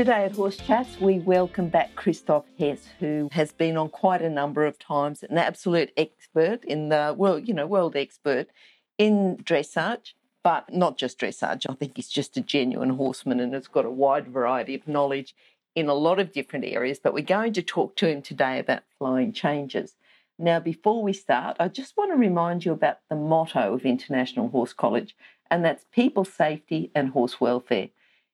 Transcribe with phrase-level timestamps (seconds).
[0.00, 4.30] Today at Horse Chats, we welcome back Christoph Hess, who has been on quite a
[4.30, 8.48] number of times, an absolute expert in the world, you know, world expert
[8.96, 11.66] in dressage, but not just dressage.
[11.68, 15.34] I think he's just a genuine horseman and has got a wide variety of knowledge
[15.74, 18.84] in a lot of different areas, but we're going to talk to him today about
[18.98, 19.96] flying changes.
[20.38, 24.48] Now, before we start, I just want to remind you about the motto of International
[24.48, 25.14] Horse College,
[25.50, 27.90] and that's people safety and horse welfare.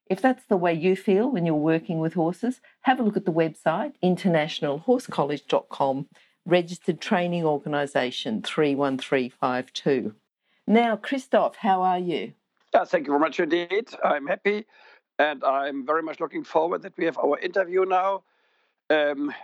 [0.09, 3.25] If that's the way you feel when you're working with horses, have a look at
[3.25, 6.07] the website, internationalhorsecollege.com,
[6.45, 10.15] registered training organisation 31352.
[10.69, 12.33] Now, Christoph, how are you?
[12.73, 13.89] Yeah, thank you very much indeed.
[14.05, 14.67] I'm happy
[15.19, 18.23] and I'm very much looking forward that we have our interview now.
[18.91, 19.35] Um,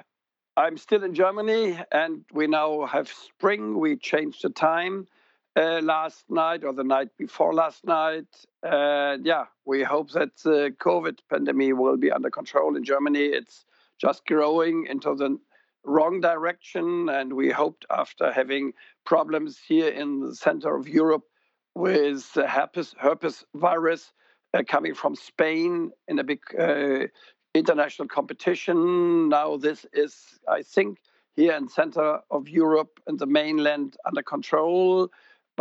[0.57, 3.79] I'm still in Germany, and we now have spring.
[3.79, 5.09] We changed the time
[5.57, 8.27] uh, last night or the night before last night.
[8.63, 13.27] Uh, yeah, we hope that the COVID pandemic will be under control in Germany.
[13.27, 13.65] It's
[14.01, 15.39] just growing into the
[15.85, 18.73] wrong direction, and we hoped after having
[19.05, 21.25] problems here in the center of Europe
[21.75, 24.13] with herpes, herpes virus
[24.55, 27.07] uh, coming from Spain in a big uh,
[27.55, 29.29] international competition.
[29.29, 30.99] Now this is, I think,
[31.35, 35.11] here in center of Europe and the mainland under control.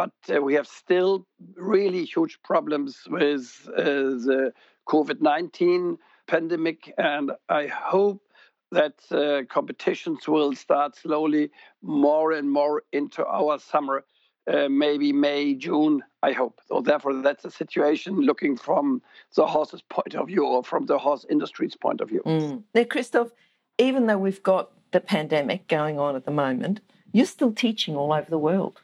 [0.02, 4.52] But uh, we have still really huge problems with uh, the
[4.88, 6.92] COVID 19 pandemic.
[6.98, 8.24] And I hope
[8.72, 11.52] that uh, competitions will start slowly
[11.84, 14.04] more and more into our summer
[14.52, 16.62] uh, maybe May, June, I hope.
[16.68, 19.04] So therefore, that's the situation looking from
[19.36, 22.23] the horse's point of view or from the horse industry's point of view.
[22.26, 22.64] Mm.
[22.73, 23.30] Now, Christoph,
[23.78, 26.80] even though we've got the pandemic going on at the moment,
[27.14, 28.82] you're still teaching all over the world.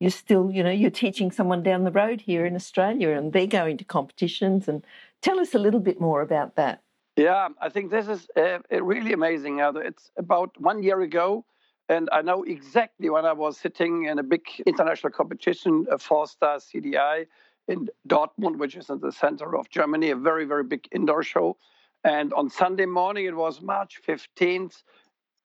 [0.00, 3.46] You're still, you know, you're teaching someone down the road here in Australia and they're
[3.46, 4.68] going to competitions.
[4.68, 4.84] And
[5.22, 6.82] tell us a little bit more about that.
[7.16, 9.58] Yeah, I think this is uh, really amazing.
[9.60, 11.44] It's about one year ago
[11.88, 16.26] and I know exactly when I was sitting in a big international competition, a four
[16.26, 17.26] star CDI
[17.66, 21.56] in Dortmund, which is in the center of Germany, a very, very big indoor show.
[22.04, 24.82] And on Sunday morning, it was March 15th,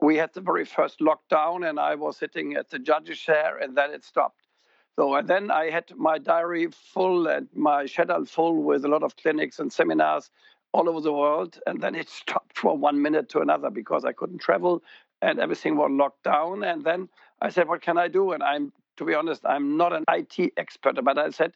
[0.02, 3.76] we had the very first lockdown, and I was sitting at the judge's chair, and
[3.78, 4.43] then it stopped.
[4.96, 9.04] So and then I had my diary full and my schedule full with a lot
[9.04, 10.30] of clinics and seminars
[10.72, 11.60] all over the world.
[11.66, 14.84] And then it stopped from one minute to another because I couldn't travel
[15.22, 16.64] and everything was locked down.
[16.64, 17.10] And then
[17.42, 18.34] I said, What can I do?
[18.34, 21.54] And I'm, to be honest, I'm not an IT expert, but I said,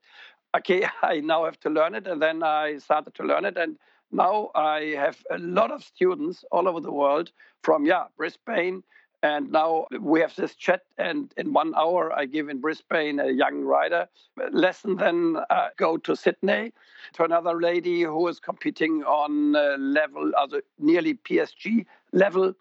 [0.57, 2.07] Okay, I now have to learn it.
[2.07, 3.57] And then I started to learn it.
[3.57, 3.77] And
[4.11, 7.31] now I have a lot of students all over the world
[7.61, 8.83] from, yeah, Brisbane.
[9.27, 13.29] And now we have this chat, and in one hour, I give in Brisbane a
[13.29, 14.07] young rider
[14.51, 14.95] lesson.
[14.95, 16.71] Then uh, go to Sydney
[17.13, 19.31] to another lady who is competing on
[19.93, 22.53] level, also nearly PSG level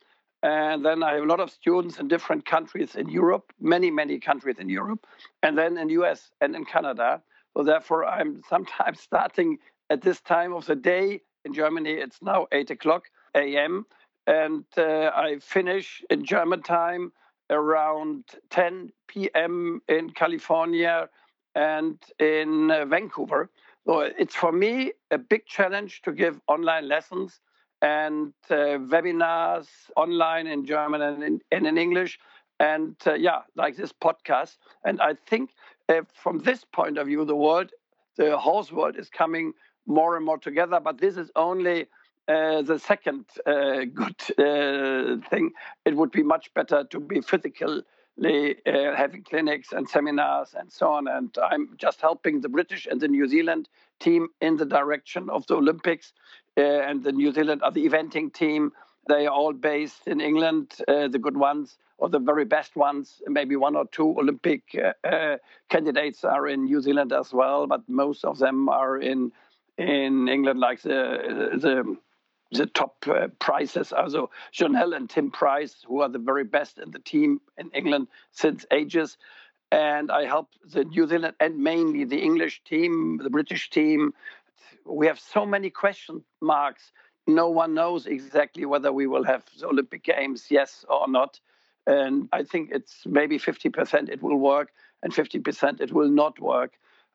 [0.43, 4.19] and then I have a lot of students in different countries in Europe, many, many
[4.21, 5.06] countries in Europe,
[5.43, 7.22] and then in US and in Canada.
[7.56, 9.59] So therefore, I'm sometimes starting
[9.91, 11.22] at this time of the day.
[11.44, 13.04] In Germany, it's now 8 o'clock
[13.34, 13.87] a.m.
[14.26, 17.12] And uh, I finish in German time
[17.50, 19.81] around 10 p.m.
[19.88, 21.09] in California
[21.54, 23.50] and in uh, Vancouver.
[23.86, 27.41] So it's for me a big challenge to give online lessons
[27.82, 32.19] and uh, webinars online in German and in, and in English.
[32.59, 34.56] And uh, yeah, like this podcast.
[34.84, 35.50] And I think
[35.88, 37.70] uh, from this point of view, the world,
[38.16, 39.53] the horse world is coming
[39.86, 40.81] more and more together.
[40.81, 41.86] But this is only
[42.28, 45.53] uh, the second uh, good uh, thing.
[45.84, 47.82] It would be much better to be physically
[48.66, 51.06] having clinics and seminars and so on.
[51.06, 53.68] And I'm just helping the British and the New Zealand
[54.01, 56.12] team in the direction of the Olympics
[56.56, 58.72] uh, and the New Zealand are the eventing team.
[59.09, 63.22] They are all based in England, uh, the good ones or the very best ones.
[63.27, 64.62] Maybe one or two Olympic
[65.04, 65.36] uh,
[65.68, 69.33] candidates are in New Zealand as well, but most of them are in
[69.78, 71.97] in England, like the the
[72.53, 73.93] the top uh, prizes.
[73.93, 78.09] Also, Jonelle and Tim Price, who are the very best in the team in England
[78.31, 79.16] since ages.
[79.72, 84.15] And I help the New Zealand and mainly the English team, the British team,
[84.89, 86.93] we have so many question marks.
[87.27, 91.41] No one knows exactly whether we will have the Olympic Games, yes or not.
[91.87, 94.72] And I think it's maybe 50% it will work
[95.03, 96.72] and 50% it will not work.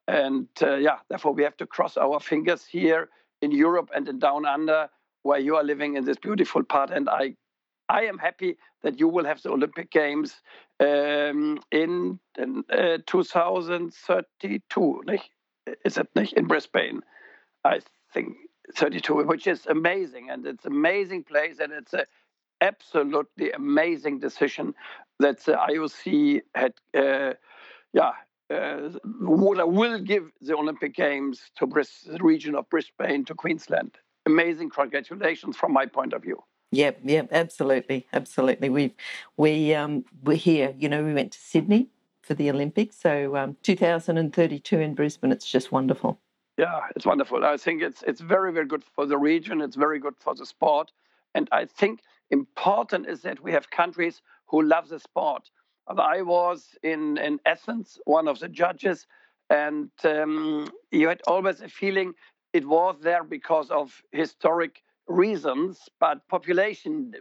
[0.08, 3.10] And uh, yeah, therefore we have to cross our fingers here
[3.42, 4.90] in Europe and in Down Under,
[5.24, 6.92] where you are living in this beautiful part.
[6.92, 7.36] And I,
[7.90, 10.42] I am happy that you will have the Olympic Games
[10.80, 15.02] um, in, in uh, 2032.
[15.86, 16.34] Is it nicht?
[16.34, 17.02] in Brisbane?
[17.64, 17.82] I
[18.14, 18.36] think
[18.76, 22.06] 32, which is amazing, and it's amazing place, and it's a
[22.62, 24.74] absolutely amazing decision
[25.20, 27.34] that the IOC had, uh,
[27.94, 28.12] yeah,
[28.52, 33.98] uh, will give the Olympic Games to Bris- the region of Brisbane to Queensland.
[34.26, 36.44] Amazing congratulations from my point of view.
[36.72, 38.70] Yep, yep, absolutely, absolutely.
[38.70, 38.96] We
[39.36, 40.74] we um we're here.
[40.78, 41.90] You know, we went to Sydney
[42.22, 45.32] for the Olympics, so um, 2032 in Brisbane.
[45.32, 46.20] It's just wonderful.
[46.58, 47.44] Yeah, it's wonderful.
[47.44, 49.62] I think it's it's very very good for the region.
[49.62, 50.92] It's very good for the sport,
[51.36, 55.50] and I think important is that we have countries who love the sport.
[55.88, 59.08] I was in in Athens, one of the judges,
[59.50, 62.14] and um, you had always a feeling
[62.54, 67.14] it was there because of historic reasons, but population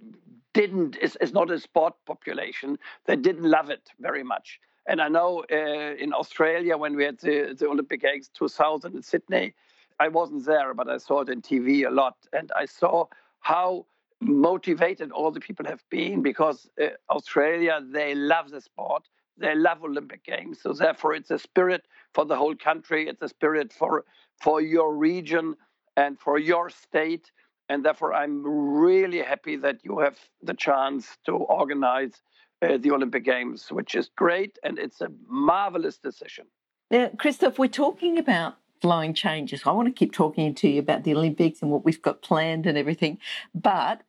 [0.53, 2.79] didn't is, is not a sport population.
[3.07, 4.61] They didn't love it very much.
[4.87, 9.03] And I know uh, in Australia, when we had the, the Olympic Games 2000 in
[9.03, 9.55] Sydney,
[10.01, 12.17] I wasn't there, but I saw it on TV a lot.
[12.33, 13.05] And I saw
[13.41, 13.87] how
[14.21, 19.09] motivated all the people have been because uh, Australia, they love the sport.
[19.41, 20.61] They love Olympic Games.
[20.63, 21.83] So therefore, it's a spirit
[22.15, 23.09] for the whole country.
[23.09, 24.05] It's a spirit for,
[24.41, 25.57] for your region
[25.97, 27.31] and for your state.
[27.69, 32.23] And therefore, I'm really happy that you have the chance to organize
[32.63, 36.47] uh, the Olympic Games, which is great, and it's a marvelous decision.
[36.91, 39.63] Now, Christoph, we're talking about flying changes.
[39.65, 42.67] I want to keep talking to you about the Olympics and what we've got planned
[42.67, 43.19] and everything,
[43.55, 44.03] but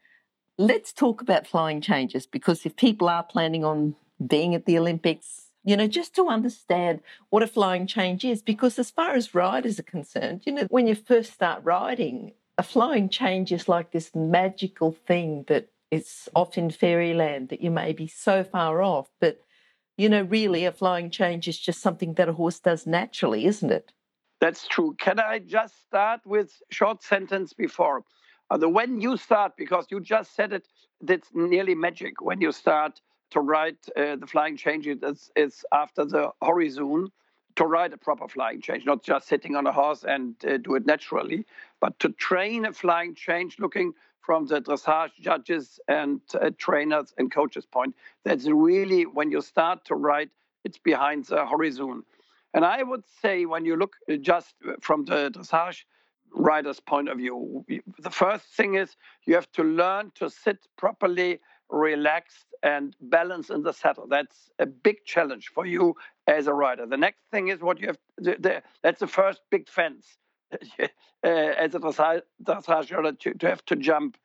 [0.57, 3.95] let's talk about flying changes because if people are planning on
[4.27, 8.79] being at the Olympics, you know, just to understand what a flying change is, because
[8.79, 13.09] as far as riders are concerned, you know, when you first start riding, a flying
[13.09, 18.07] change is like this magical thing that it's off in fairyland that you may be
[18.07, 19.09] so far off.
[19.19, 19.41] But,
[19.97, 23.71] you know, really a flying change is just something that a horse does naturally, isn't
[23.71, 23.91] it?
[24.39, 24.95] That's true.
[24.97, 28.03] Can I just start with short sentence before?
[28.49, 30.67] Uh, the when you start, because you just said it,
[31.01, 32.21] that's nearly magic.
[32.21, 32.99] When you start
[33.31, 37.11] to ride uh, the flying change, it's, it's after the horizon
[37.55, 40.75] to ride a proper flying change, not just sitting on a horse and uh, do
[40.75, 41.45] it naturally,
[41.79, 47.31] but to train a flying change looking from the dressage judges and uh, trainers and
[47.31, 47.95] coaches point.
[48.23, 50.29] That's really when you start to ride,
[50.63, 52.03] it's behind the horizon.
[52.53, 55.83] And I would say when you look uh, just from the dressage
[56.33, 57.65] rider's point of view,
[57.99, 58.95] the first thing is
[59.25, 61.39] you have to learn to sit properly,
[61.69, 64.07] relaxed, and balance in the saddle.
[64.07, 65.95] That's a big challenge for you
[66.27, 66.85] as a rider.
[66.85, 67.97] The next thing is what you have.
[68.17, 70.05] The, the, that's the first big fence
[70.79, 70.87] uh,
[71.23, 74.17] as a dressage, dressage to, to have to jump.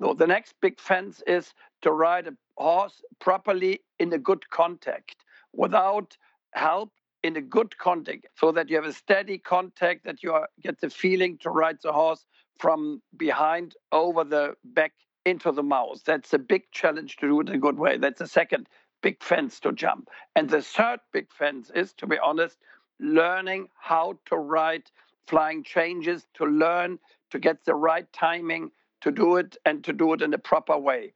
[0.00, 5.24] No, the next big fence is to ride a horse properly in a good contact
[5.52, 6.16] without
[6.52, 6.92] help
[7.22, 10.80] in a good contact so that you have a steady contact that you are, get
[10.80, 12.24] the feeling to ride the horse
[12.58, 14.92] from behind over the back
[15.28, 16.02] into the mouth.
[16.04, 17.98] That's a big challenge to do it in a good way.
[17.98, 18.68] That's the second
[19.02, 20.08] big fence to jump.
[20.34, 22.58] And the third big fence is, to be honest,
[23.00, 24.90] learning how to ride
[25.26, 26.98] flying changes, to learn
[27.30, 28.70] to get the right timing
[29.02, 31.12] to do it and to do it in a proper way.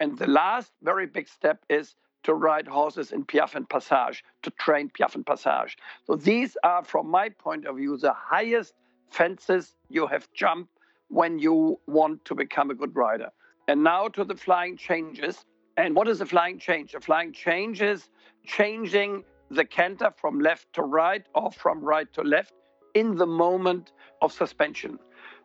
[0.00, 4.50] And the last very big step is to ride horses in piaffe and passage, to
[4.50, 5.76] train piaffe and passage.
[6.06, 8.74] So these are, from my point of view, the highest
[9.10, 10.72] fences you have jumped
[11.08, 13.30] when you want to become a good rider.
[13.68, 15.44] And now to the flying changes.
[15.76, 16.94] And what is a flying change?
[16.94, 18.08] A flying change is
[18.44, 22.54] changing the canter from left to right or from right to left
[22.94, 23.92] in the moment
[24.22, 24.98] of suspension.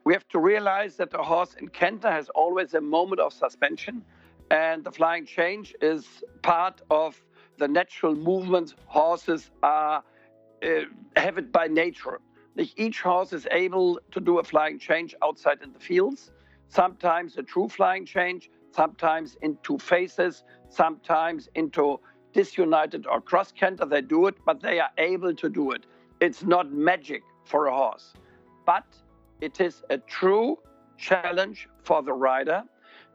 [0.03, 4.03] We have to realize that a horse in canter has always a moment of suspension
[4.49, 7.21] and the flying change is part of
[7.57, 10.03] the natural movements horses are
[10.63, 10.81] uh,
[11.15, 12.19] have it by nature.
[12.75, 16.31] Each horse is able to do a flying change outside in the fields.
[16.71, 21.99] Sometimes a true flying change, sometimes into phases, sometimes into
[22.31, 23.85] disunited or cross canter.
[23.85, 25.85] They do it, but they are able to do it.
[26.21, 28.13] It's not magic for a horse,
[28.65, 28.85] but
[29.41, 30.59] it is a true
[30.97, 32.63] challenge for the rider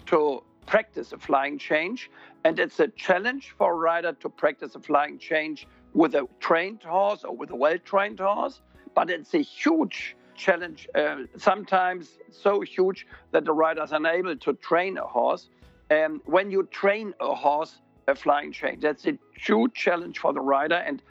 [0.06, 2.10] to practice a flying change.
[2.44, 6.82] And it's a challenge for a rider to practice a flying change with a trained
[6.82, 8.60] horse or with a well trained horse.
[8.94, 14.52] But it's a huge challenge, uh, sometimes so huge that the rider is unable to
[14.54, 15.48] train a horse.
[15.90, 18.82] And when you train a horse a flying change.
[18.82, 20.76] That's a huge challenge for the rider.
[20.76, 21.02] And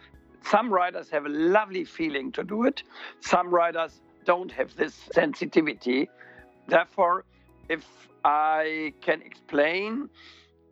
[0.43, 2.83] some riders have a lovely feeling to do it.
[3.19, 6.09] Some riders don't have this sensitivity.
[6.67, 7.25] Therefore,
[7.69, 7.85] if
[8.23, 10.09] I can explain,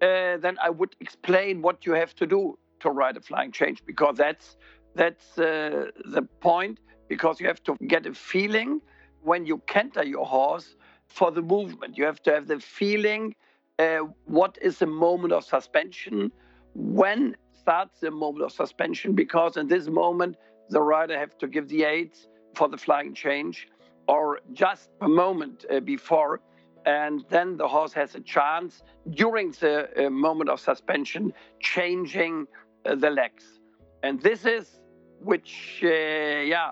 [0.01, 3.83] uh, then I would explain what you have to do to ride a flying change
[3.85, 4.57] because that's
[4.95, 6.79] that's uh, the point.
[7.07, 8.81] Because you have to get a feeling
[9.21, 10.75] when you canter your horse
[11.07, 11.97] for the movement.
[11.97, 13.35] You have to have the feeling
[13.79, 16.31] uh, what is the moment of suspension,
[16.73, 20.35] when starts the moment of suspension, because in this moment
[20.69, 23.67] the rider have to give the aids for the flying change
[24.07, 26.41] or just a moment uh, before
[26.85, 32.45] and then the horse has a chance during the uh, moment of suspension changing
[32.85, 33.59] uh, the legs
[34.03, 34.81] and this is
[35.21, 36.71] which uh, yeah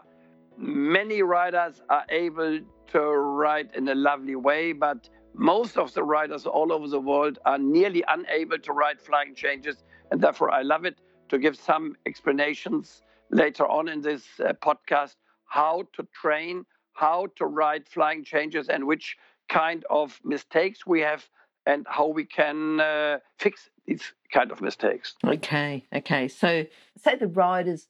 [0.61, 6.45] many riders are able to ride in a lovely way but most of the riders
[6.45, 10.85] all over the world are nearly unable to ride flying changes and therefore i love
[10.85, 10.99] it
[11.29, 13.01] to give some explanations
[13.31, 15.15] later on in this uh, podcast
[15.45, 19.17] how to train how to ride flying changes and which
[19.49, 21.27] kind of mistakes we have
[21.65, 25.15] and how we can uh, fix these kind of mistakes.
[25.23, 26.27] Okay, okay.
[26.27, 26.65] So,
[26.97, 27.87] say the rider's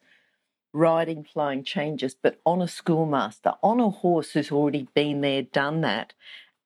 [0.73, 5.81] riding flying changes, but on a schoolmaster, on a horse who's already been there, done
[5.81, 6.13] that,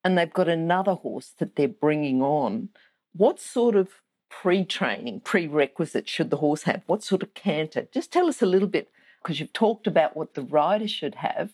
[0.03, 2.69] and they've got another horse that they're bringing on.
[3.13, 3.89] What sort of
[4.29, 6.83] pre training, prerequisites should the horse have?
[6.85, 7.87] What sort of canter?
[7.91, 8.89] Just tell us a little bit,
[9.21, 11.53] because you've talked about what the rider should have,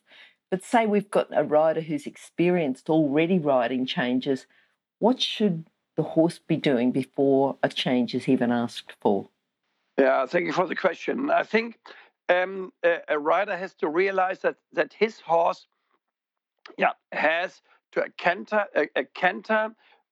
[0.49, 4.45] but say we've got a rider who's experienced already riding changes,
[4.99, 5.65] what should
[5.95, 9.29] the horse be doing before a change is even asked for?
[9.97, 11.29] Yeah, thank you for the question.
[11.29, 11.77] I think
[12.29, 15.67] um, a, a, rider has to realize that that his horse,
[16.77, 17.61] yeah, has
[17.93, 19.69] to a canter a, a canter,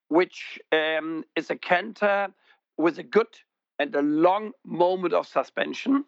[0.10, 2.30] which um, is a canter
[2.78, 3.28] with a good
[3.78, 6.04] and a long moment of suspension,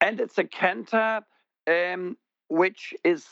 [0.00, 1.22] and it's a canter
[1.66, 2.16] um,
[2.48, 3.26] which is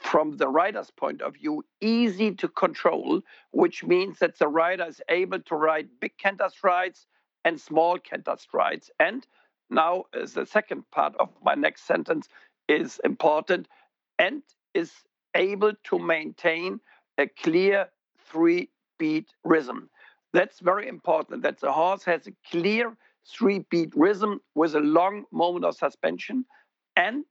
[0.00, 5.00] from the rider's point of view easy to control, which means that the rider is
[5.08, 7.06] able to ride big canter strides
[7.44, 8.90] and small canter strides.
[8.98, 9.26] And
[9.70, 12.28] now uh, the second part of my next sentence
[12.68, 13.68] is important
[14.18, 14.42] and
[14.74, 14.92] is
[15.34, 16.80] able to maintain
[17.18, 19.90] a clear three beat rhythm.
[20.32, 25.24] That's very important that the horse has a clear three beat rhythm with a long
[25.32, 26.44] moment of suspension
[26.96, 27.24] and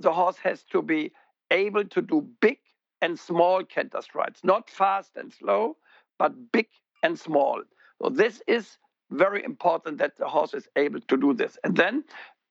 [0.00, 1.12] the horse has to be
[1.50, 2.58] able to do big
[3.00, 5.76] and small canter strides, not fast and slow,
[6.18, 6.66] but big
[7.02, 7.62] and small.
[8.02, 8.78] So this is
[9.10, 11.58] very important that the horse is able to do this.
[11.64, 12.04] And then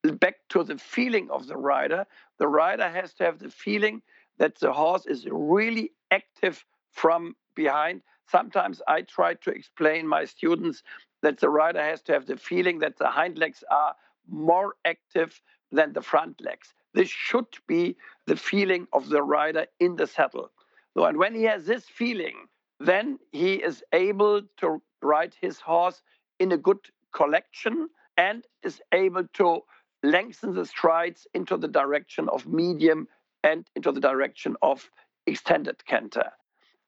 [0.04, 2.06] back to the feeling of the rider,
[2.40, 4.02] the rider has to have the feeling
[4.38, 8.02] that the horse is really active from behind.
[8.30, 10.84] Sometimes I try to explain my students
[11.22, 13.96] that the rider has to have the feeling that the hind legs are
[14.30, 16.74] more active than the front legs.
[16.94, 17.96] This should be
[18.26, 20.52] the feeling of the rider in the saddle.
[20.94, 22.48] So, and when he has this feeling,
[22.80, 26.02] then he is able to ride his horse
[26.40, 26.80] in a good
[27.14, 29.62] collection and is able to
[30.04, 33.08] lengthen the strides into the direction of medium
[33.44, 34.90] and into the direction of
[35.26, 36.32] extended canter.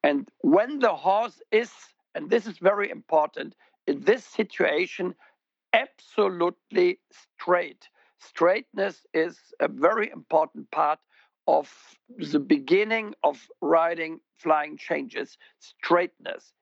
[0.03, 1.71] And when the horse is,
[2.15, 3.55] and this is very important,
[3.87, 5.15] in this situation,
[5.73, 7.89] absolutely straight,
[8.19, 10.99] straightness is a very important part
[11.47, 11.71] of
[12.17, 16.53] the beginning of riding flying changes, straightness.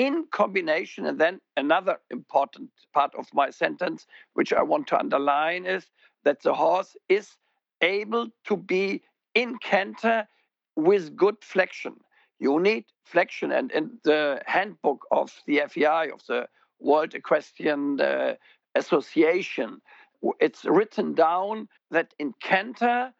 [0.00, 5.66] In combination, and then another important part of my sentence, which I want to underline,
[5.66, 5.90] is
[6.24, 7.36] that the horse is
[7.82, 9.02] able to be
[9.34, 10.26] in canter
[10.74, 11.96] with good flexion.
[12.38, 18.36] You need flexion, and in the handbook of the FEI, of the World Equestrian uh,
[18.74, 19.82] Association,
[20.40, 23.12] it's written down that in canter,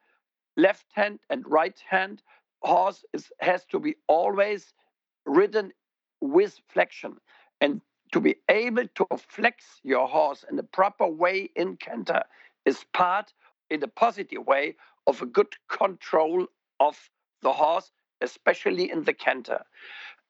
[0.56, 2.22] left hand and right hand
[2.62, 4.72] horse is, has to be always
[5.26, 5.72] ridden
[6.20, 7.16] with flexion.
[7.60, 7.80] And
[8.12, 12.22] to be able to flex your horse in the proper way in canter
[12.64, 13.32] is part,
[13.70, 16.46] in a positive way, of a good control
[16.80, 17.10] of
[17.42, 19.64] the horse, especially in the canter.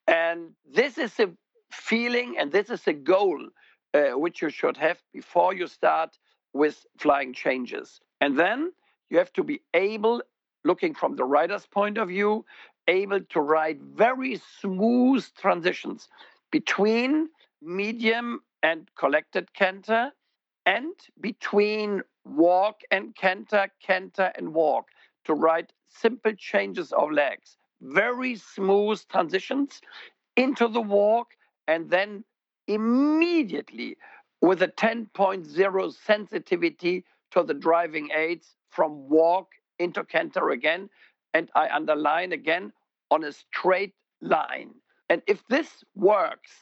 [0.06, 1.30] And this is a
[1.72, 3.48] feeling and this is a goal
[3.94, 6.18] uh, which you should have before you start
[6.52, 8.00] with flying changes.
[8.20, 8.72] And then
[9.08, 10.22] you have to be able,
[10.64, 12.44] looking from the rider's point of view,
[12.88, 16.08] able to ride very smooth transitions
[16.50, 17.28] between
[17.62, 20.12] medium and collected canter
[20.66, 24.88] and between walk and canter, canter and walk
[25.24, 27.56] to ride simple changes of legs.
[27.80, 29.80] Very smooth transitions
[30.36, 31.28] into the walk
[31.66, 32.24] and then
[32.66, 33.96] immediately
[34.40, 40.88] with a 10.0 sensitivity to the driving aids from walk into canter again.
[41.34, 42.72] And I underline again
[43.10, 44.74] on a straight line.
[45.08, 46.52] And if this works,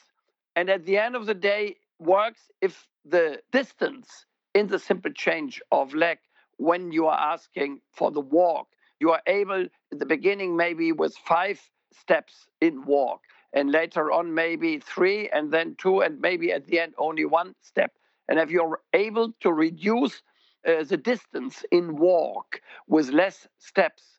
[0.56, 5.60] and at the end of the day works if the distance in the simple change
[5.72, 6.18] of leg
[6.56, 8.68] when you are asking for the walk,
[9.00, 11.60] you are able at the beginning maybe with five
[11.92, 13.20] steps in walk
[13.52, 17.54] and later on maybe three and then two and maybe at the end only one
[17.62, 17.92] step
[18.28, 20.22] and if you're able to reduce
[20.66, 24.17] uh, the distance in walk with less steps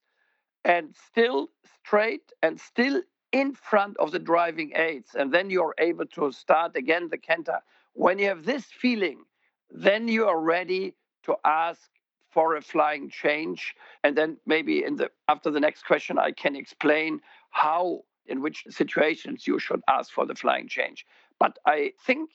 [0.65, 1.49] and still
[1.83, 3.01] straight and still
[3.31, 5.11] in front of the driving aids.
[5.15, 7.59] And then you're able to start again the canter
[7.93, 9.23] when you have this feeling
[9.69, 11.89] then you are ready to ask
[12.31, 13.75] for a flying change.
[14.03, 18.63] And then maybe in the after the next question i can explain how in which
[18.69, 21.05] situations you should ask for the flying change.
[21.39, 22.29] But I think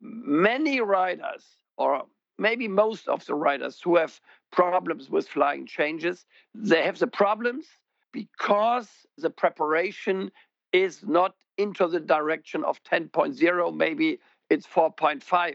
[0.00, 1.44] many riders,
[1.76, 2.02] or
[2.38, 4.20] maybe most of the riders who have
[4.56, 7.66] problems with flying changes, they have the problems
[8.12, 10.32] because the preparation
[10.72, 14.18] is not into the direction of 10.0, maybe
[14.50, 15.54] it's 4.5,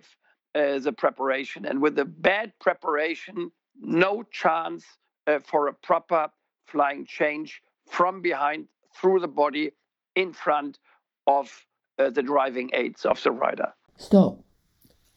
[0.53, 1.65] uh, the preparation.
[1.65, 4.85] And with a bad preparation, no chance
[5.27, 6.29] uh, for a proper
[6.65, 9.71] flying change from behind through the body
[10.15, 10.79] in front
[11.27, 11.65] of
[11.97, 13.73] uh, the driving aids of the rider.
[13.97, 14.39] Stop.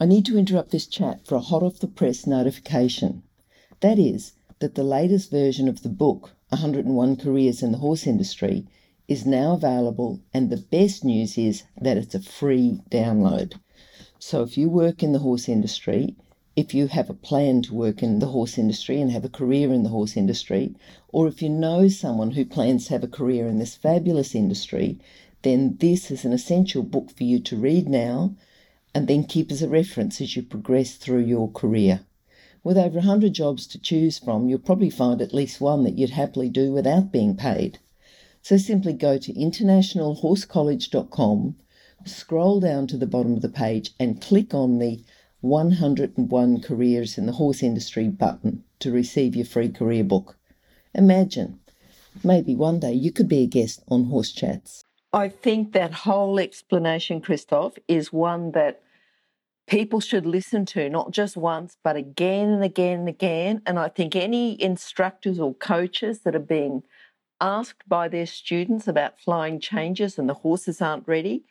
[0.00, 3.23] I need to interrupt this chat for a hot off the press notification.
[3.81, 8.66] That is, that the latest version of the book, 101 Careers in the Horse Industry,
[9.09, 13.54] is now available, and the best news is that it's a free download.
[14.19, 16.14] So if you work in the horse industry,
[16.57, 19.73] if you have a plan to work in the horse industry and have a career
[19.73, 20.75] in the horse industry,
[21.09, 25.00] or if you know someone who plans to have a career in this fabulous industry,
[25.43, 28.37] then this is an essential book for you to read now
[28.95, 32.00] and then keep as a reference as you progress through your career.
[32.64, 36.09] With over 100 jobs to choose from, you'll probably find at least one that you'd
[36.11, 37.79] happily do without being paid.
[38.40, 41.57] So simply go to internationalhorsecollege.com,
[42.07, 45.05] scroll down to the bottom of the page, and click on the
[45.42, 50.38] 101 Careers in the Horse Industry button to receive your free career book.
[50.94, 51.61] Imagine,
[52.22, 54.83] maybe one day you could be a guest on Horse Chats.
[55.12, 58.81] I think that whole explanation, Christoph, is one that
[59.66, 63.62] people should listen to, not just once, but again and again and again.
[63.66, 66.83] And I think any instructors or coaches that are being
[67.40, 71.44] asked by their students about flying changes and the horses aren't ready,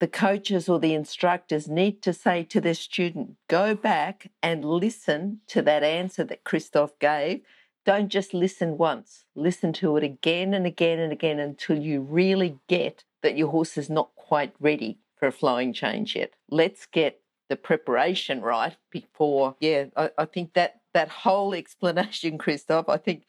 [0.00, 5.40] the coaches or the instructors need to say to their student, go back and listen
[5.48, 7.42] to that answer that Christoph gave.
[7.84, 12.58] Don't just listen once, listen to it again and again and again until you really
[12.68, 16.32] get that your horse is not quite ready for a flying change yet.
[16.50, 17.19] Let's get
[17.50, 23.24] the preparation right before, yeah, I, I think that that whole explanation, Christoph, I think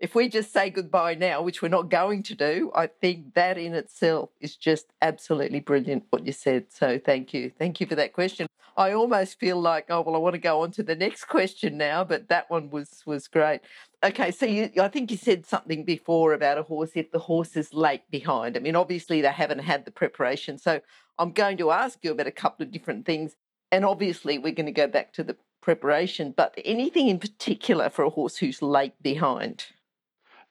[0.00, 3.58] if we just say goodbye now, which we're not going to do, I think that
[3.58, 6.66] in itself is just absolutely brilliant what you said.
[6.70, 7.52] So thank you.
[7.58, 8.46] Thank you for that question.
[8.76, 11.76] I almost feel like, oh well, I want to go on to the next question
[11.76, 13.60] now, but that one was was great.
[14.02, 17.56] Okay, so you, I think you said something before about a horse if the horse
[17.56, 18.56] is late behind.
[18.56, 20.80] I mean, obviously they haven't had the preparation, so
[21.18, 23.36] I'm going to ask you about a couple of different things,
[23.72, 26.32] and obviously we're going to go back to the preparation.
[26.36, 29.66] But anything in particular for a horse who's late behind?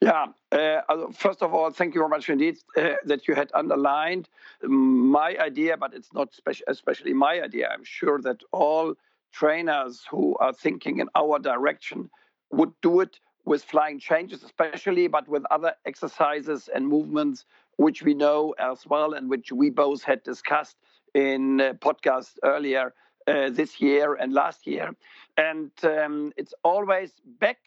[0.01, 4.29] Yeah, uh, first of all, thank you very much indeed uh, that you had underlined
[4.63, 7.67] my idea, but it's not spe- especially my idea.
[7.67, 8.93] I'm sure that all
[9.33, 12.09] trainers who are thinking in our direction
[12.51, 18.13] would do it with flying changes, especially, but with other exercises and movements which we
[18.13, 20.77] know as well and which we both had discussed
[21.13, 22.93] in uh, podcasts earlier
[23.29, 24.91] uh, this year and last year.
[25.37, 27.57] And um, it's always back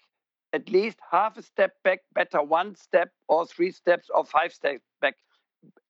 [0.53, 4.83] at least half a step back, better one step or three steps or five steps
[5.01, 5.17] back.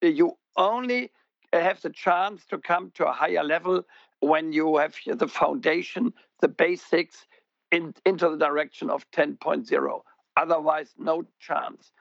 [0.00, 1.11] You only
[1.52, 3.82] have the chance to come to a higher level
[4.20, 7.26] when you have the foundation, the basics
[7.70, 10.00] in, into the direction of 10.0.
[10.37, 11.92] Otherwise, no chance.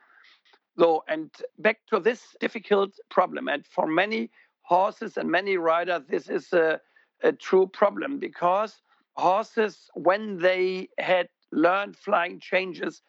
[0.78, 3.48] So, and back to this difficult problem.
[3.48, 4.30] And for many
[4.62, 6.80] horses and many riders, this is a,
[7.22, 8.80] a true problem because
[9.16, 13.02] horses, when they had learned flying changes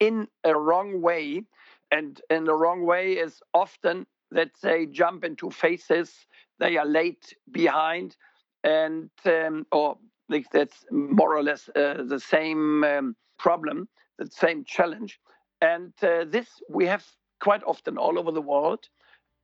[0.00, 1.42] in a wrong way.
[1.90, 6.26] And in the wrong way is often that they jump into faces,
[6.58, 8.16] they are late behind,
[8.64, 9.98] and um, or
[10.28, 15.20] like that's more or less uh, the same um, problem, the same challenge.
[15.60, 17.04] And uh, this we have
[17.40, 18.88] quite often all over the world.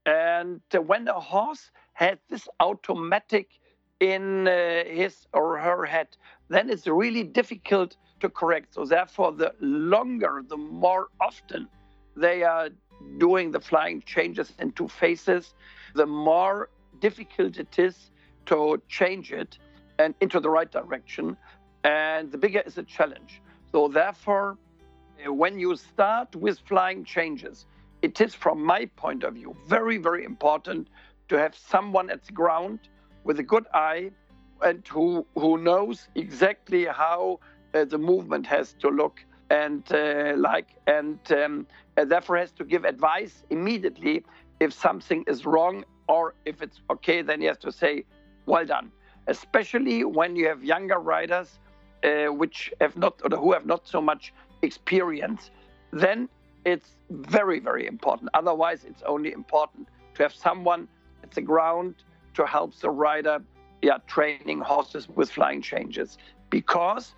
[0.06, 3.59] And uh, when a horse has this automatic
[4.00, 6.08] in uh, his or her head,
[6.48, 8.74] then it's really difficult to correct.
[8.74, 11.68] So, therefore, the longer, the more often
[12.16, 12.70] they are
[13.18, 15.54] doing the flying changes into phases,
[15.94, 18.10] the more difficult it is
[18.46, 19.58] to change it
[19.98, 21.36] and into the right direction.
[21.84, 23.40] And the bigger is the challenge.
[23.72, 24.58] So, therefore,
[25.26, 27.66] when you start with flying changes,
[28.02, 30.88] it is, from my point of view, very, very important
[31.28, 32.80] to have someone at the ground
[33.24, 34.10] with a good eye
[34.62, 37.40] and who, who knows exactly how
[37.74, 39.24] uh, the movement has to look.
[39.50, 44.24] And uh, like and um, therefore has to give advice immediately
[44.60, 48.04] if something is wrong or if it's okay then he has to say
[48.46, 48.92] well done.
[49.26, 51.58] Especially when you have younger riders
[52.04, 55.50] uh, which have not or who have not so much experience
[55.92, 56.28] then
[56.64, 58.30] it's very very important.
[58.34, 60.86] Otherwise it's only important to have someone
[61.24, 61.96] at the ground
[62.34, 63.42] to help the rider
[63.82, 66.18] yeah training horses with flying changes
[66.50, 67.14] because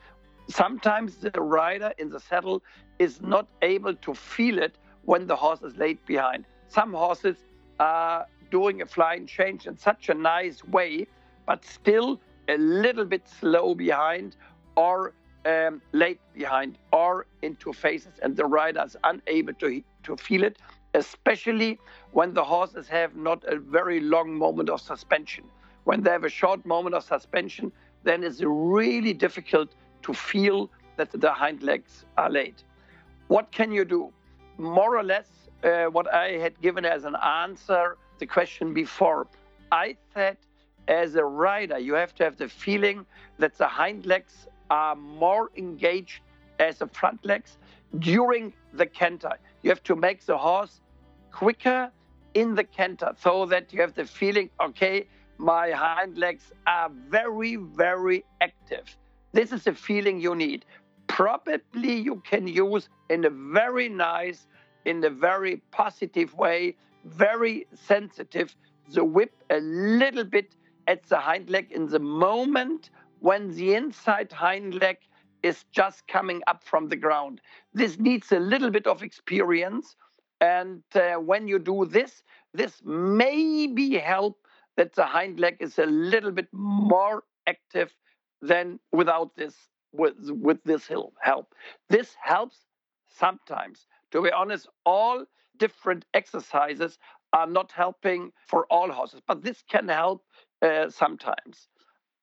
[0.48, 2.62] sometimes the rider in the saddle
[2.98, 6.44] is not able to feel it when the horse is laid behind.
[6.68, 7.36] Some horses
[7.80, 11.06] are doing a flying change in such a nice way,
[11.46, 14.36] but still a little bit slow behind
[14.76, 20.44] or um, late behind or into phases, and the rider is unable to, to feel
[20.44, 20.58] it,
[20.94, 21.78] especially
[22.12, 25.44] when the horses have not a very long moment of suspension.
[25.84, 27.72] When they have a short moment of suspension,
[28.04, 32.54] then it's really difficult to feel that the hind legs are laid.
[33.28, 34.12] What can you do?
[34.58, 35.28] More or less,
[35.64, 39.26] uh, what I had given as an answer to the question before.
[39.70, 40.36] I said,
[40.88, 43.06] as a rider, you have to have the feeling
[43.38, 46.20] that the hind legs are more engaged
[46.58, 47.56] as the front legs
[47.98, 49.32] during the canter.
[49.62, 50.80] You have to make the horse
[51.30, 51.90] quicker
[52.34, 55.06] in the canter so that you have the feeling, okay,
[55.38, 58.96] my hind legs are very, very active.
[59.32, 60.64] This is the feeling you need.
[61.06, 64.46] Probably you can use in a very nice,
[64.84, 68.54] in a very positive way, very sensitive,
[68.90, 70.54] the whip a little bit
[70.86, 74.98] at the hind leg in the moment when the inside hind leg
[75.42, 77.40] is just coming up from the ground.
[77.74, 79.96] This needs a little bit of experience.
[80.40, 84.38] And uh, when you do this, this maybe help
[84.76, 87.94] that the hind leg is a little bit more active
[88.40, 89.54] than without this
[89.92, 90.88] with, with this
[91.20, 91.54] help.
[91.88, 92.56] This helps
[93.08, 93.86] sometimes.
[94.12, 95.24] To be honest, all
[95.58, 96.98] different exercises
[97.32, 100.24] are not helping for all horses, but this can help
[100.62, 101.68] uh, sometimes.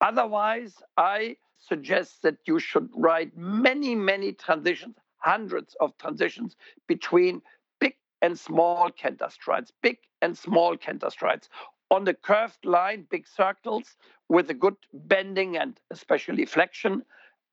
[0.01, 6.55] Otherwise, I suggest that you should ride many, many transitions, hundreds of transitions
[6.87, 7.41] between
[7.79, 11.49] big and small canter strides, big and small canter strides,
[11.91, 13.97] on the curved line, big circles
[14.29, 17.03] with a good bending and especially flexion.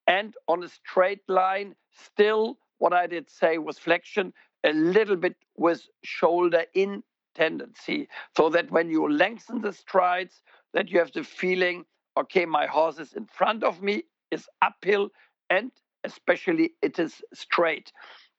[0.07, 4.33] And on a straight line, still what I did say was flexion,
[4.65, 7.03] a little bit with shoulder in
[7.35, 8.09] tendency.
[8.37, 10.43] So that when you lengthen the strides,
[10.75, 11.85] that you have the feeling,
[12.17, 15.11] okay, my horse is in front of me, is uphill,
[15.51, 15.71] and
[16.05, 17.93] especially it is straight.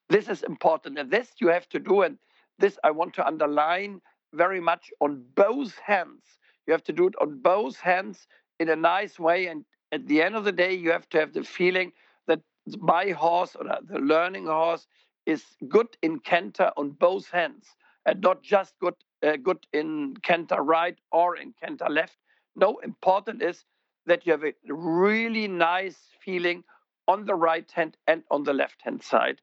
[0.10, 0.98] This is important.
[0.98, 2.02] And this you have to do.
[2.02, 2.18] And
[2.60, 4.02] this I want to underline
[4.34, 6.24] very much on both hands.
[6.66, 8.28] You have to do it on both hands
[8.60, 9.48] in a nice way.
[9.48, 11.92] And at the end of the day, you have to have the feeling
[12.28, 12.42] that
[12.80, 14.88] my horse or the learning horse
[15.26, 17.66] is good in canter on both hands
[18.06, 22.18] and not just good uh, good in canter right or in canter left.
[22.58, 23.64] No, important is
[24.08, 26.66] that you have a really nice feeling
[27.08, 29.42] on the right hand and on the left hand side.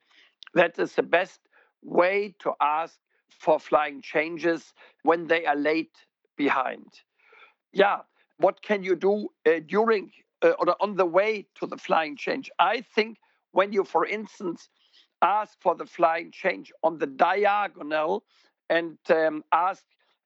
[0.55, 1.41] That is the best
[1.83, 2.99] way to ask
[3.31, 5.97] for flying changes when they are late
[6.37, 6.89] behind.
[7.73, 8.01] Yeah,
[8.39, 12.51] what can you do uh, during uh, or on the way to the flying change?
[12.59, 13.19] I think
[13.53, 14.71] when you, for instance,
[15.23, 18.25] ask for the flying change on the diagonal
[18.71, 19.85] and um, ask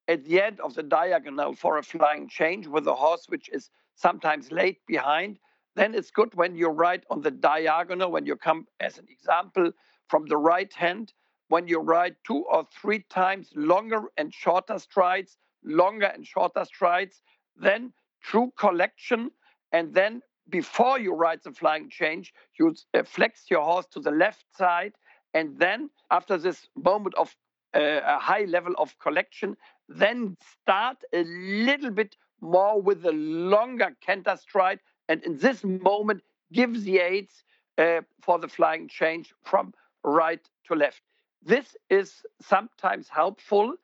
[0.09, 3.71] at the end of the diagonal for a flying change with a horse which is
[3.95, 5.39] sometimes late behind,
[5.77, 9.71] then it's good when you ride on the diagonal, when you come, as an example,
[10.09, 11.13] from the right hand
[11.49, 17.23] when you ride two or three times longer and shorter strides, longer and shorter strides,
[17.57, 17.93] then
[18.23, 19.31] true collection.
[19.73, 24.11] And then before you ride the flying change, you uh, flex your horse to the
[24.11, 24.93] left side.
[25.35, 27.35] And then after this moment of
[27.75, 29.57] uh, a high level of collection,
[29.89, 34.81] then start a little bit more with a longer canter stride.
[35.09, 36.23] And in this moment,
[36.53, 37.45] give the aids
[37.79, 39.73] uh, for the flying change from
[40.05, 41.03] right to left.
[41.43, 43.75] This is sometimes helpful.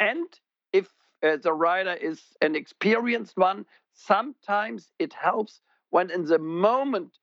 [0.00, 0.26] And
[0.72, 7.18] if uh, the rider is an experienced one, sometimes it helps when in the moment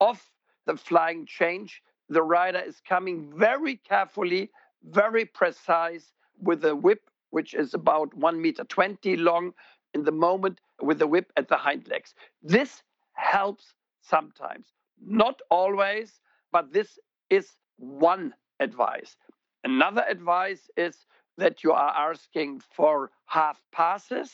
[0.00, 0.22] of
[0.66, 4.50] the flying change, the rider is coming very carefully,
[4.84, 9.52] very precise with the whip, which is about one meter 20 long
[9.94, 12.14] in the moment with the whip at the hind legs.
[12.42, 12.82] This
[13.14, 14.68] helps sometimes,
[15.04, 16.20] not always,
[16.52, 16.98] but this
[17.30, 19.16] is one advice.
[19.64, 24.30] Another advice is that you are asking for half passes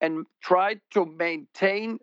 [0.00, 1.98] and try to maintain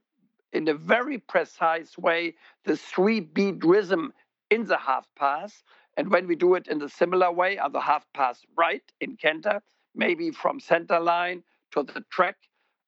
[0.54, 4.14] in a very precise way the three beat rhythm
[4.50, 5.64] in the half pass.
[5.98, 9.16] And when we do it in a similar way, on the half pass right in
[9.18, 9.62] canter,
[9.96, 12.38] maybe from center line to the track.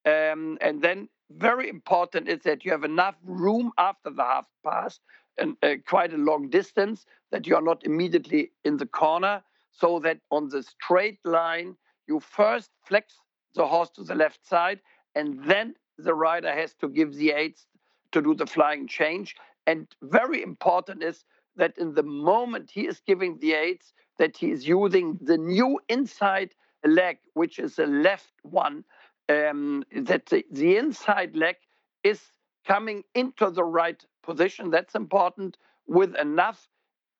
[0.04, 5.00] Um, and then very important is that you have enough room after the half pass
[5.36, 9.98] and uh, quite a long distance that you are not immediately in the corner so
[10.00, 13.14] that on the straight line you first flex
[13.54, 14.80] the horse to the left side
[15.14, 17.66] and then the rider has to give the aids
[18.12, 19.34] to do the flying change.
[19.66, 21.24] And very important is
[21.56, 25.80] that in the moment he is giving the aids, that he is using the new
[25.88, 28.84] inside leg, which is the left one,
[29.28, 31.56] um, that the, the inside leg
[32.04, 32.20] is
[32.66, 34.70] coming into the right position.
[34.70, 36.68] That's important with enough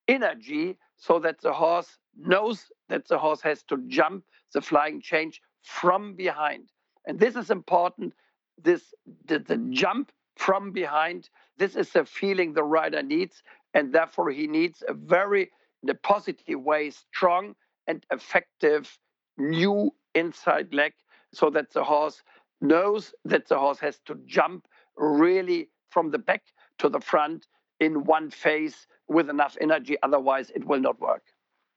[0.07, 5.41] energy so that the horse knows that the horse has to jump the flying change
[5.63, 6.69] from behind.
[7.05, 8.13] And this is important
[8.61, 8.93] this
[9.25, 11.29] the, the jump from behind.
[11.57, 13.43] This is the feeling the rider needs,
[13.73, 15.51] and therefore he needs a very,
[15.83, 17.55] in a positive way, strong
[17.87, 18.97] and effective
[19.39, 20.93] new inside leg,
[21.33, 22.21] so that the horse
[22.61, 26.43] knows that the horse has to jump really from the back
[26.79, 27.47] to the front
[27.79, 29.97] in one phase with enough energy.
[30.03, 31.23] Otherwise, it will not work.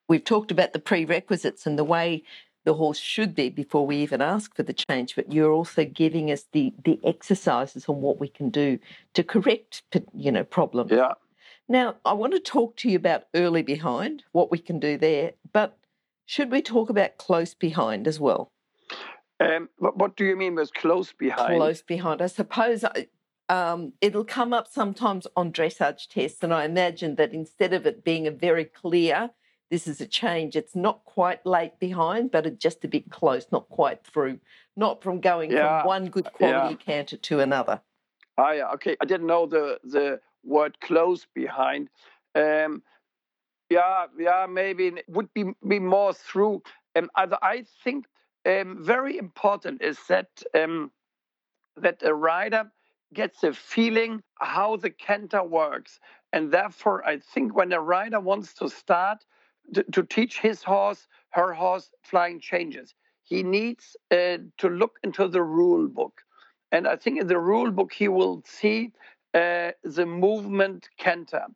[0.08, 2.24] We've talked about the prerequisites and the way
[2.64, 6.30] the horse should be before we even ask for the change, but you're also giving
[6.30, 8.78] us the the exercises on what we can do
[9.14, 9.82] to correct
[10.14, 10.90] you know problems.
[10.90, 11.14] Yeah.
[11.68, 15.32] Now I want to talk to you about early behind, what we can do there,
[15.52, 15.76] but
[16.26, 18.50] should we talk about close behind as well?
[19.40, 21.56] Um, what do you mean with close behind?
[21.56, 22.22] Close behind.
[22.22, 22.84] I suppose
[23.48, 28.04] um, it'll come up sometimes on dressage tests, and I imagine that instead of it
[28.04, 29.30] being a very clear
[29.72, 30.54] this is a change.
[30.54, 34.38] It's not quite late behind, but it's just a bit close, not quite through,
[34.76, 35.80] not from going yeah.
[35.80, 36.84] from one good quality yeah.
[36.84, 37.80] canter to another.
[38.36, 38.98] Ah, yeah, okay.
[39.00, 41.88] I didn't know the the word close behind.
[42.34, 42.82] Um,
[43.72, 46.62] yeah, yeah, maybe would be, be more through.
[46.96, 48.06] Um, I think
[48.46, 50.90] um, very important is that um,
[51.76, 52.64] that a rider
[53.14, 56.00] gets a feeling how the canter works,
[56.32, 59.18] and therefore I think when a rider wants to start,
[59.74, 62.94] to, to teach his horse, her horse, flying changes.
[63.24, 66.20] He needs uh, to look into the rule book.
[66.72, 68.92] And I think in the rule book, he will see
[69.34, 71.46] uh, the movement canter.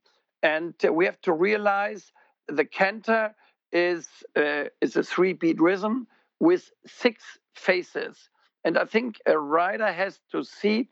[0.46, 2.12] And we have to realize
[2.46, 3.34] the canter
[3.72, 4.06] is,
[4.36, 6.06] uh, is a three beat rhythm
[6.38, 8.16] with six phases.
[8.64, 10.88] And I think a rider has to see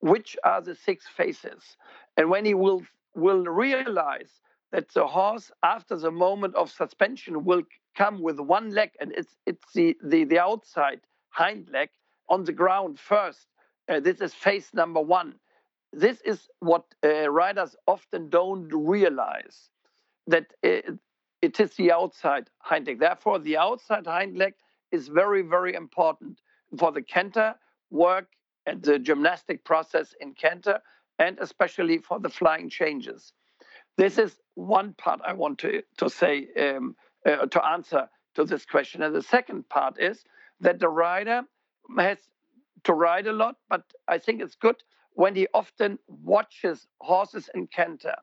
[0.00, 1.62] which are the six phases.
[2.16, 2.82] And when he will,
[3.14, 4.32] will realize
[4.72, 7.64] that the horse, after the moment of suspension, will
[7.94, 11.90] come with one leg, and it's it's the the, the outside hind leg
[12.28, 13.46] on the ground first.
[13.88, 15.34] Uh, this is phase number one.
[15.96, 19.70] This is what uh, riders often don't realize
[20.26, 20.98] that it,
[21.40, 22.98] it is the outside hind leg.
[22.98, 24.54] Therefore, the outside hind leg
[24.90, 26.40] is very, very important
[26.78, 27.54] for the canter
[27.90, 28.26] work
[28.66, 30.80] and the gymnastic process in canter,
[31.18, 33.32] and especially for the flying changes.
[33.96, 38.66] This is one part I want to, to say um, uh, to answer to this
[38.66, 39.02] question.
[39.02, 40.24] And the second part is
[40.60, 41.42] that the rider
[41.96, 42.18] has
[42.84, 44.82] to ride a lot, but I think it's good
[45.14, 48.14] when he often watches horses in canter.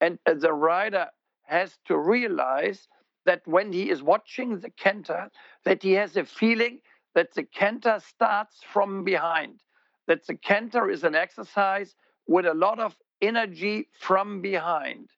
[0.00, 1.06] And uh, the rider
[1.44, 2.88] has to realize
[3.26, 5.30] that when he is watching the canter,
[5.64, 6.80] that he has a feeling
[7.14, 9.60] that the canter starts from behind,
[10.06, 11.94] that the canter is an exercise
[12.26, 15.10] with a lot of energy from behind.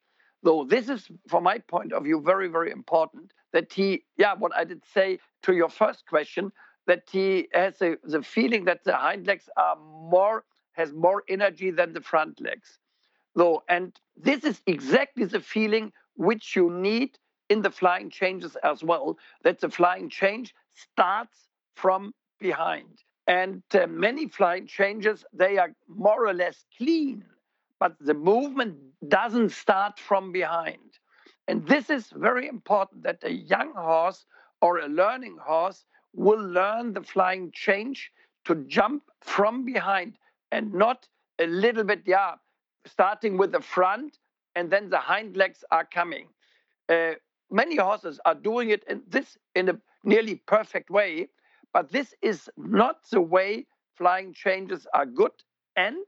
[0.43, 4.55] Though this is, from my point of view, very, very important that he, yeah, what
[4.57, 6.51] I did say to your first question,
[6.87, 11.71] that he has a, the feeling that the hind legs are more, has more energy
[11.71, 12.79] than the front legs.
[13.35, 18.83] Though, and this is exactly the feeling which you need in the flying changes as
[18.83, 23.03] well, that the flying change starts from behind.
[23.27, 27.25] And uh, many flying changes, they are more or less clean
[27.83, 31.01] but the movement doesn't start from behind.
[31.49, 34.25] And this is very important that a young horse
[34.61, 38.13] or a learning horse will learn the flying change
[38.45, 40.17] to jump from behind
[40.53, 41.09] and not
[41.41, 42.35] a little bit, yeah,
[42.87, 44.19] starting with the front
[44.55, 46.29] and then the hind legs are coming.
[46.89, 47.13] Uh,
[47.51, 51.29] many horses are doing it in this in a nearly perfect way,
[51.73, 55.33] but this is not the way flying changes are good.
[55.77, 56.05] And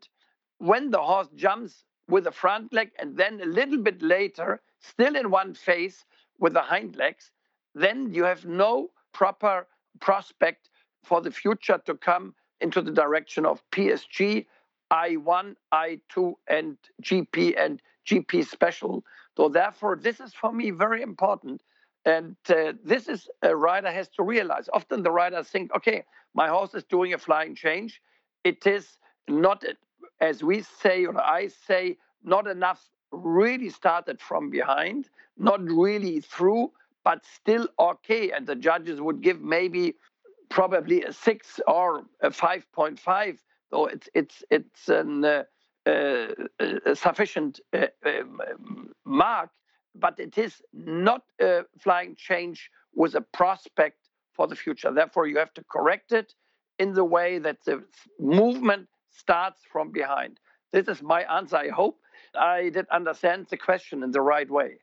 [0.59, 5.17] when the horse jumps with the front leg and then a little bit later, still
[5.17, 6.05] in one phase
[6.39, 7.31] with the hind legs,
[7.75, 9.67] then you have no proper
[10.01, 10.69] prospect
[11.03, 14.47] for the future to come into the direction of PSG,
[14.93, 19.05] I1, I2, and GP and GP special.
[19.37, 21.63] So therefore, this is for me very important.
[22.05, 24.69] And uh, this is a rider has to realize.
[24.73, 28.03] Often the riders think, okay, my horse is doing a flying change.
[28.45, 29.65] It is not,
[30.21, 36.73] as we say or I say, not enough really started from behind, not really through,
[37.05, 38.33] but still okay.
[38.33, 39.95] And the judges would give maybe
[40.49, 43.39] probably a six or a 5.5.
[43.71, 45.43] So it's it's it's an uh,
[45.87, 46.29] uh,
[46.87, 48.41] a sufficient uh, um,
[49.05, 49.51] mark,
[49.95, 53.99] but it is not a flying change with a prospect
[54.33, 54.93] for the future.
[54.93, 56.35] Therefore, you have to correct it
[56.79, 57.85] in the way that the
[58.19, 60.41] movement starts from behind.
[60.73, 61.57] This is my answer.
[61.57, 61.99] I hope
[62.35, 64.79] I did understand the question in the right way.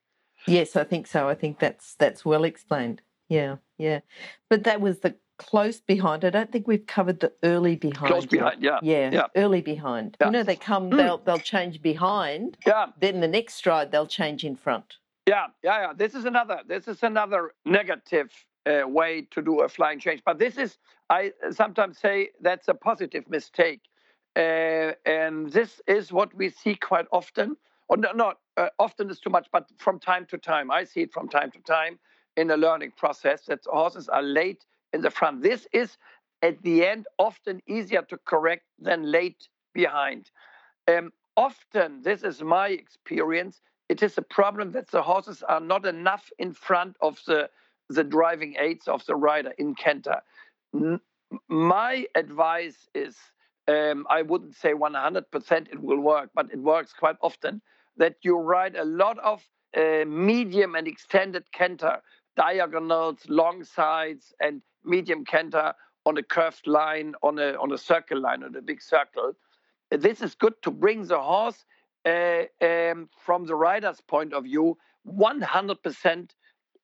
[0.47, 1.29] Yes, I think so.
[1.29, 3.01] I think that's that's well explained.
[3.29, 4.01] Yeah, yeah.
[4.49, 5.15] But that was the
[5.49, 6.23] close behind.
[6.23, 8.07] I don't think we've covered the early behind.
[8.11, 8.79] Close behind, yeah.
[8.81, 9.09] yeah.
[9.11, 10.17] Yeah, early behind.
[10.19, 10.27] Yeah.
[10.27, 10.97] You know, they come, Mm.
[10.97, 12.57] they'll they'll change behind.
[12.65, 14.97] Yeah, Then the next stride, they'll change in front.
[15.27, 15.93] yeah, yeah, yeah.
[16.03, 16.57] This is another.
[16.73, 18.29] This is another negative
[18.65, 20.21] uh, way to do a flying change.
[20.29, 20.77] But this is,
[21.09, 23.81] I sometimes say, that's a positive mistake,
[24.35, 27.57] uh, and this is what we see quite often.
[27.89, 31.01] Or no, not uh, often is too much, but from time to time, I see
[31.01, 31.99] it from time to time
[32.37, 35.41] in the learning process that horses are late in the front.
[35.41, 35.97] This is
[36.41, 40.31] at the end often easier to correct than late behind.
[40.87, 45.85] Um, often, this is my experience, it is a problem that the horses are not
[45.85, 47.49] enough in front of the,
[47.89, 50.21] the driving aids of the rider in canter.
[50.73, 51.01] N-
[51.47, 53.15] my advice is
[53.67, 57.61] um, I wouldn't say 100% it will work, but it works quite often
[57.97, 59.43] that you ride a lot of
[59.77, 62.01] uh, medium and extended canter,
[62.35, 65.73] diagonals, long sides, and medium canter
[66.05, 69.33] on a curved line, on a, on a circle line, on a big circle.
[69.89, 71.65] This is good to bring the horse
[72.05, 76.29] uh, um, from the rider's point of view 100%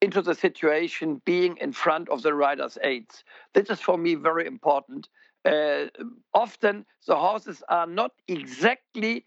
[0.02, 3.24] into the situation being in front of the rider's aids.
[3.54, 5.10] This is for me very important.
[5.44, 5.86] Uh,
[6.34, 9.26] often the horses are not exactly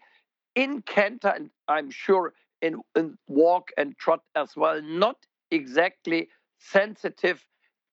[0.55, 5.17] in canter, and I'm sure in, in walk and trot as well, not
[5.49, 6.29] exactly
[6.59, 7.45] sensitive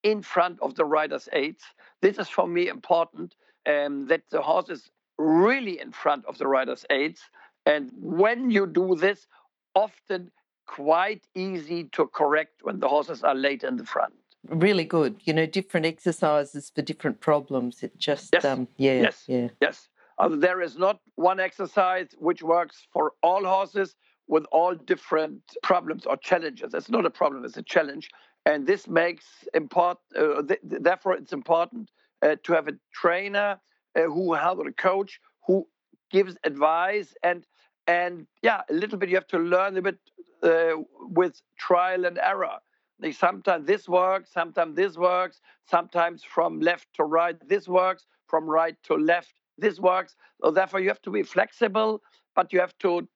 [0.03, 1.63] in front of the rider's aids.
[2.03, 3.35] This is for me important
[3.67, 7.21] um, that the horse is really in front of the rider's aids.
[7.67, 9.27] And when you do this,
[9.75, 10.31] often
[10.67, 14.15] quite easy to correct when the horses are late in the front.
[14.49, 15.21] Really good.
[15.25, 17.83] You know, different exercises for different problems.
[17.83, 18.45] It just, Yes.
[18.45, 19.25] um, yeah, Yes.
[19.27, 19.49] yeah.
[19.61, 19.89] Yes.
[20.19, 23.95] Uh, there is not one exercise which works for all horses
[24.27, 26.75] with all different problems or challenges.
[26.75, 28.11] It's not a problem, it's a challenge.
[28.49, 31.91] And this makes important, uh, th- th- therefore, it's important
[32.23, 33.61] uh, to have a trainer
[33.95, 35.67] uh, who has a coach who
[36.11, 37.45] gives advice and
[37.87, 39.99] and yeah, a little bit you have to learn a bit
[40.43, 40.77] uh,
[41.19, 42.59] with trial and error.
[42.99, 45.41] They sometimes this works, sometimes this works,
[45.75, 50.17] sometimes from left to right this works, from right to left this works.
[50.43, 52.03] So therefore, you have to be flexible,
[52.35, 53.09] but you have to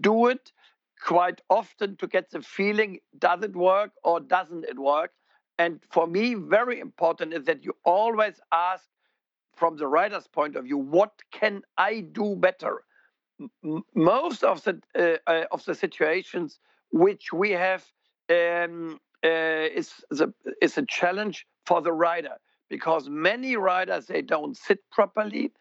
[0.00, 0.52] do it
[1.00, 5.12] quite often to get the feeling does it work or doesn't it work.
[5.58, 8.84] And for me, very important is that you always ask
[9.56, 12.84] from the rider's point of view, what can I do better?
[13.64, 16.58] M- most of the uh, uh, of the situations
[16.92, 17.84] which we have
[18.30, 19.28] um, uh,
[19.80, 20.32] is the
[20.62, 22.36] is a challenge for the rider
[22.68, 25.52] because many riders they don't sit properly,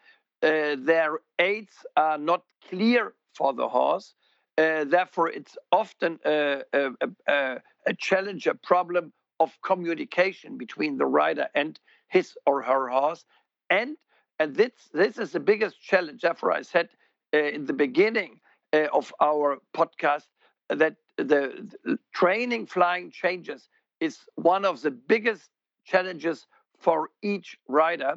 [0.44, 4.14] uh, their aids are not clear for the horse.
[4.60, 11.48] Uh, therefore, it's often a, a, a, challenge, a problem of communication between the rider
[11.56, 11.80] and
[12.10, 13.24] his or her horse.
[13.70, 13.96] And
[14.40, 16.22] and this this is the biggest challenge.
[16.22, 16.90] Therefore, I said
[17.34, 18.42] uh, in the beginning
[18.74, 20.28] uh, of our podcast
[20.70, 23.70] that the, the training flying changes
[24.02, 25.50] is one of the biggest
[25.86, 26.48] challenges
[26.78, 28.16] for each rider.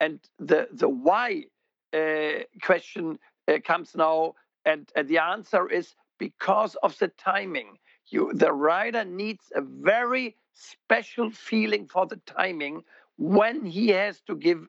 [0.00, 1.44] And the the why
[1.92, 3.18] uh, question
[3.48, 4.34] uh, comes now,
[4.66, 7.78] and, and the answer is because of the timing.
[8.08, 12.82] You, the rider needs a very special feeling for the timing
[13.16, 14.66] when he has to give,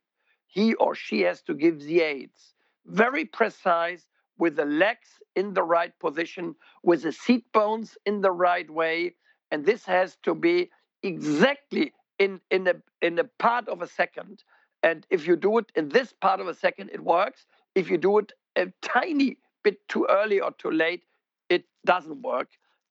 [0.48, 2.54] he or she has to give the aids.
[2.88, 8.32] very precise with the legs in the right position, with the seat bones in the
[8.32, 9.16] right way.
[9.52, 10.70] And this has to be
[11.04, 14.44] exactly in, in, a, in a part of a second.
[14.84, 17.46] And if you do it in this part of a second, it works.
[17.76, 19.38] If you do it a tiny
[19.68, 21.04] bit too early or too late,
[21.50, 22.50] it doesn't work.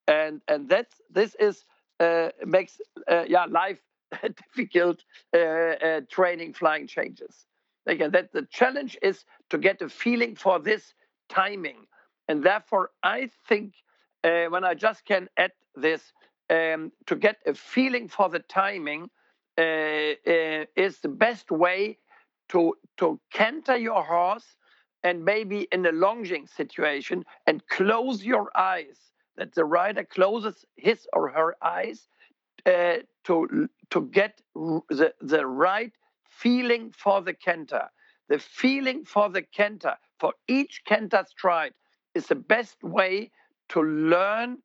[0.09, 1.65] And and that's this is
[2.01, 2.75] uh, makes
[3.13, 3.81] uh, yeah life
[4.41, 4.99] difficult
[5.35, 7.47] uh, uh, training flying changes.
[7.87, 10.95] Again, that the challenge is to get a feeling for this
[11.29, 11.87] timing,
[12.29, 13.75] and therefore I think
[14.25, 16.03] uh, when I just can add this
[16.51, 19.03] um, to get a feeling for the timing
[19.59, 20.15] uh,
[20.77, 21.99] is the best way
[22.51, 24.57] to to canter your horse
[25.07, 28.99] and maybe in a lunging situation and close your eyes
[29.37, 32.09] that the rider closes his or her eyes
[32.67, 34.43] uh, to to get
[35.01, 35.93] the the right
[36.29, 37.87] feeling for the canter
[38.29, 41.75] the feeling for the canter for each canter stride
[42.17, 43.31] is the best way
[43.69, 44.59] to learn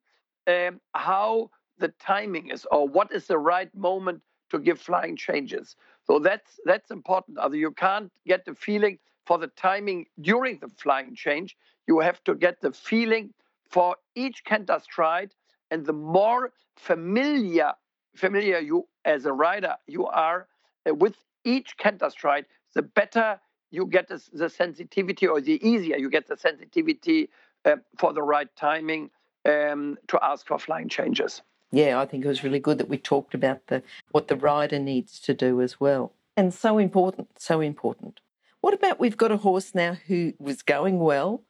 [0.48, 5.76] um, how the timing is or what is the right moment to give flying changes.
[6.08, 7.38] So that's that's important.
[7.38, 8.98] Other you can't get the feeling
[9.32, 11.56] for the timing during the flying change.
[11.88, 13.34] You have to get the feeling
[13.70, 15.32] for each canter stride,
[15.72, 17.72] and the more familiar
[18.14, 20.50] familiar you as a rider you are
[20.86, 21.16] uh, with
[21.46, 26.36] each canter stride, the better you get the, sensitivity, or the easier you get the
[26.36, 27.30] sensitivity
[27.64, 29.10] uh, for the right timing
[29.46, 31.42] um, to ask for flying changes
[31.74, 34.78] yeah, I think it was really good that we talked about the what the rider
[34.78, 36.12] needs to do as well.
[36.36, 38.20] And so important, so important.
[38.62, 41.44] What about we've got a horse now who was going well,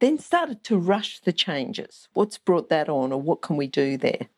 [0.00, 2.08] then started to rush the changes?
[2.12, 4.28] What's brought that on, or what can we do there?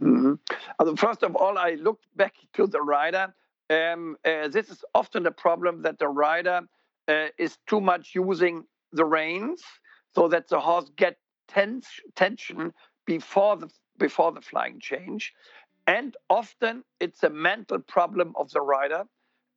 [0.00, 0.94] Mm-hmm.
[0.94, 3.34] First of all, I looked back to the rider.
[3.70, 6.60] Um, uh, this is often a problem that the rider
[7.08, 9.62] uh, is too much using the reins,
[10.14, 11.16] so that the horse get
[11.48, 12.72] tense, tension
[13.06, 13.68] before the
[13.98, 15.32] before the flying change.
[15.86, 19.04] And often it's a mental problem of the rider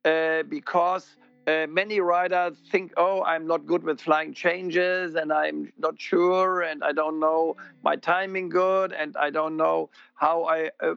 [0.04, 1.16] uh, because
[1.46, 6.62] uh, many riders think, oh, I'm not good with flying changes and I'm not sure
[6.62, 10.94] and I don't know my timing good and I don't know how I uh,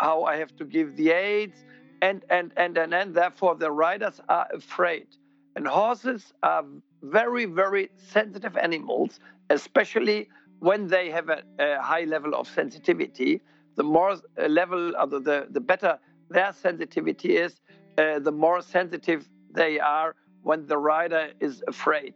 [0.00, 1.64] how I have to give the aids
[2.02, 5.06] and and and and, and therefore the riders are afraid.
[5.54, 6.64] And horses are
[7.02, 10.28] very very sensitive animals, especially
[10.60, 13.40] when they have a, a high level of sensitivity,
[13.76, 17.60] the more uh, level, uh, the, the better their sensitivity is,
[17.98, 22.14] uh, the more sensitive they are when the rider is afraid.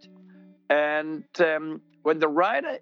[0.69, 2.79] And um, when the rider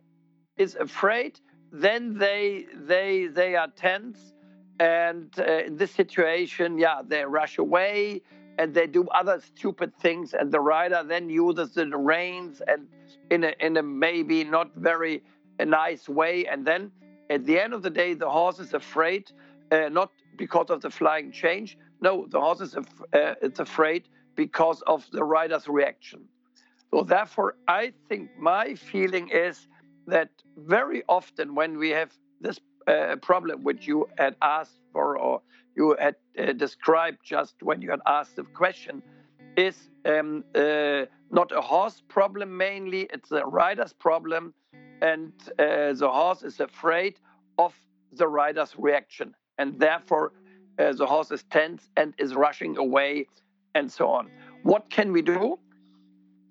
[0.56, 1.40] is afraid,
[1.72, 4.32] then they they they are tense,
[4.78, 8.22] and uh, in this situation, yeah, they rush away
[8.58, 12.88] and they do other stupid things, and the rider then uses the reins and
[13.30, 15.22] in a in a maybe not very
[15.64, 16.46] nice way.
[16.46, 16.90] And then
[17.30, 19.30] at the end of the day, the horse is afraid,
[19.70, 21.78] uh, not because of the flying change.
[22.00, 26.20] No, the horse is af- uh, it's afraid because of the rider's reaction.
[26.90, 29.66] So therefore, I think my feeling is
[30.06, 32.10] that very often when we have
[32.40, 35.42] this uh, problem, which you had asked for or
[35.76, 39.02] you had uh, described just when you had asked the question,
[39.56, 39.76] is
[40.06, 41.04] um, uh,
[41.38, 44.54] not a horse problem mainly, it's a rider's problem
[45.02, 47.14] and uh, the horse is afraid
[47.58, 47.74] of
[48.12, 50.32] the rider's reaction, and therefore
[50.78, 53.26] uh, the horse is tense and is rushing away,
[53.78, 54.30] and so on.
[54.62, 55.58] What can we do?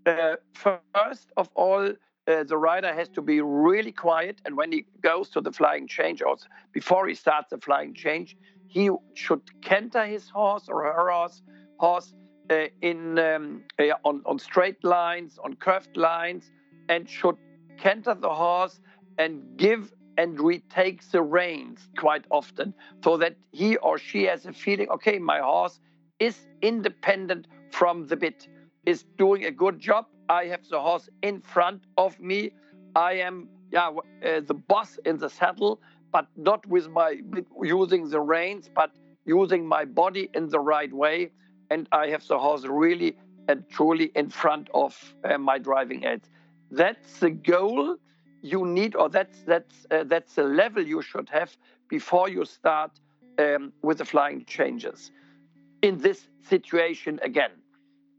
[0.05, 4.85] Uh, first of all, uh, the rider has to be really quiet, and when he
[5.01, 6.35] goes to the flying change, or
[6.73, 8.35] before he starts the flying change,
[8.67, 11.41] he should canter his horse or her horse,
[11.77, 12.13] horse
[12.49, 13.63] uh, in um,
[14.03, 16.51] on, on straight lines, on curved lines,
[16.89, 17.37] and should
[17.77, 18.79] canter the horse
[19.17, 22.73] and give and retake the reins quite often
[23.03, 25.79] so that he or she has a feeling okay my horse
[26.19, 28.47] is independent from the bit
[28.85, 30.05] is doing a good job.
[30.29, 32.51] I have the horse in front of me.
[32.95, 37.19] I am yeah uh, the boss in the saddle but not with my
[37.61, 38.91] using the reins but
[39.25, 41.31] using my body in the right way.
[41.69, 43.17] And i have the horse really
[43.49, 44.91] and truly in front of
[45.23, 46.29] uh, my driving aids
[46.71, 47.97] that's the goal
[48.41, 51.55] you need, or that's that's uh, that's the level you should have
[51.89, 52.91] before you start
[53.39, 55.11] um, with the flying changes.
[55.81, 57.51] In this situation again,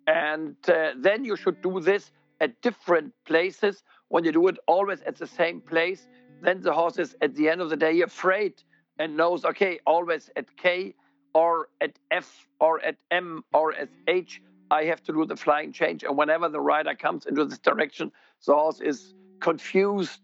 [0.07, 3.83] and uh, then you should do this at different places.
[4.09, 6.07] When you do it always at the same place,
[6.41, 8.55] then the horse is at the end of the day afraid
[8.99, 10.95] and knows, okay, always at K
[11.35, 14.41] or at F or at M or at H,
[14.71, 16.05] I have to do the flying change.
[16.05, 18.13] And whenever the rider comes into this direction,
[18.47, 20.21] the horse is confused,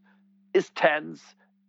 [0.55, 1.23] is tense,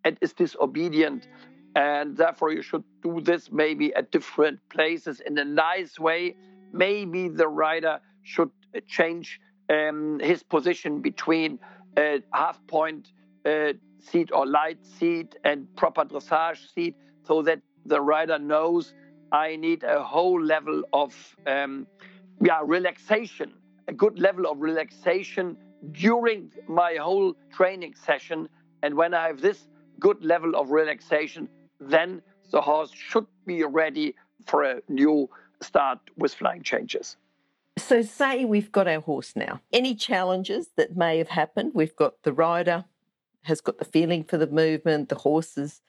[0.04, 1.28] and is disobedient.
[1.76, 6.36] And therefore, you should do this maybe at different places in a nice way.
[6.72, 8.52] Maybe the rider should
[8.88, 11.60] change um, his position between
[11.98, 13.12] a half point
[13.46, 18.94] uh, seat or light seat and proper dressage seat so that the rider knows
[19.32, 21.14] I need a whole level of
[21.46, 21.88] um,
[22.42, 23.54] yeah, relaxation,
[23.88, 25.58] a good level of relaxation
[25.92, 28.50] during my whole training session.
[28.84, 29.68] And when I have this
[30.00, 31.50] good level of relaxation,
[31.80, 32.22] then
[32.52, 34.16] the horse should be ready
[34.46, 35.30] for a new
[35.62, 37.18] start with flying changes.
[37.78, 39.60] So, say we've got our horse now.
[39.74, 41.72] Any challenges that may have happened?
[41.74, 42.86] We've got the rider
[43.46, 45.82] has got the feeling for the movement, the horse is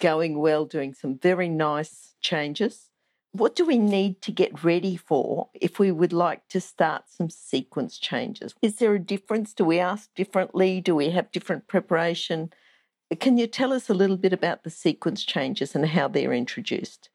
[0.00, 2.90] going well, doing some very nice changes.
[3.32, 7.28] What do we need to get ready for if we would like to start some
[7.28, 8.54] sequence changes?
[8.62, 9.52] Is there a difference?
[9.52, 10.80] Do we ask differently?
[10.80, 12.50] Do we have different preparation?
[13.14, 17.08] Can you tell us a little bit about the sequence changes and how they're introduced?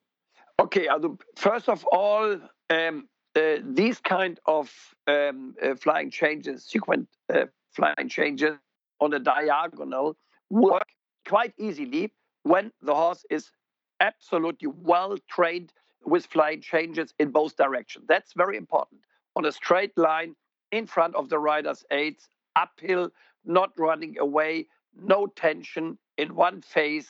[0.60, 0.88] Okay,
[1.36, 2.39] first of all,
[2.70, 4.72] um, uh, these kind of
[5.08, 8.58] um, uh, flying changes, sequence uh, flying changes
[9.02, 10.16] on a diagonal,
[10.50, 10.88] work
[11.28, 12.14] quite easily
[12.44, 13.52] when the horse is
[14.00, 15.74] absolutely well trained
[16.06, 18.06] with flying changes in both directions.
[18.08, 19.02] That's very important.
[19.36, 20.36] On a straight line
[20.72, 23.12] in front of the rider's aids, uphill,
[23.46, 27.10] not running away, no tension in one phase,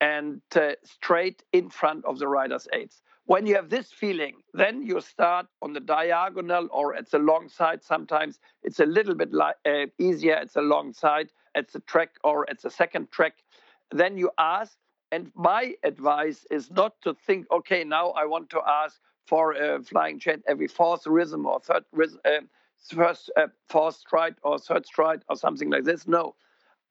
[0.00, 3.02] and uh, straight in front of the rider's aids.
[3.26, 7.48] When you have this feeling, then you start on the diagonal or at the long
[7.48, 7.82] side.
[7.84, 12.10] Sometimes it's a little bit li- uh, easier at the long side, at the track
[12.24, 13.34] or at the second track.
[13.92, 14.76] Then you ask,
[15.12, 19.82] and my advice is not to think, okay, now I want to ask for a
[19.82, 22.40] flying change every fourth rhythm or third rhythm, uh,
[22.92, 26.08] first uh, fourth stride or third stride or something like this.
[26.08, 26.34] No,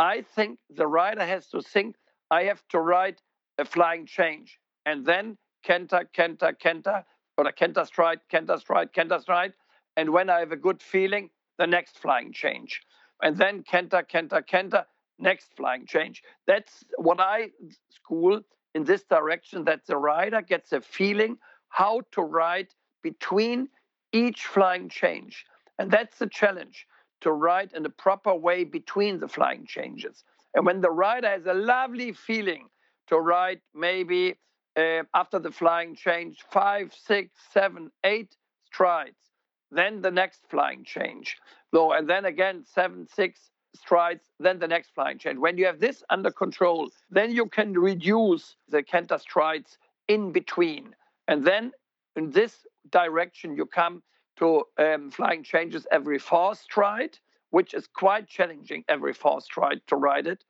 [0.01, 1.95] I think the rider has to think
[2.31, 3.21] I have to ride
[3.59, 7.05] a flying change and then canter, canter, canter,
[7.37, 9.53] or a canter stride, canter stride, canter stride.
[9.95, 11.29] And when I have a good feeling,
[11.59, 12.81] the next flying change.
[13.21, 14.85] And then canter, canter, canter,
[15.19, 16.23] next flying change.
[16.47, 17.51] That's what I
[17.91, 18.41] school
[18.73, 21.37] in this direction that the rider gets a feeling
[21.69, 22.69] how to ride
[23.03, 23.69] between
[24.13, 25.45] each flying change.
[25.77, 26.87] And that's the challenge
[27.21, 30.23] to ride in a proper way between the flying changes.
[30.53, 32.67] And when the rider has a lovely feeling
[33.07, 34.35] to ride maybe
[34.77, 39.17] uh, after the flying change, five, six, seven, eight strides.
[39.71, 41.37] Then the next flying change.
[41.73, 45.39] So, and then again, seven, six strides, then the next flying change.
[45.39, 50.95] When you have this under control, then you can reduce the canter strides in between.
[51.27, 51.71] And then
[52.15, 54.03] in this direction, you come
[54.37, 57.17] to um, flying changes every fourth stride,
[57.51, 60.43] which is quite challenging every fourth stride to ride it.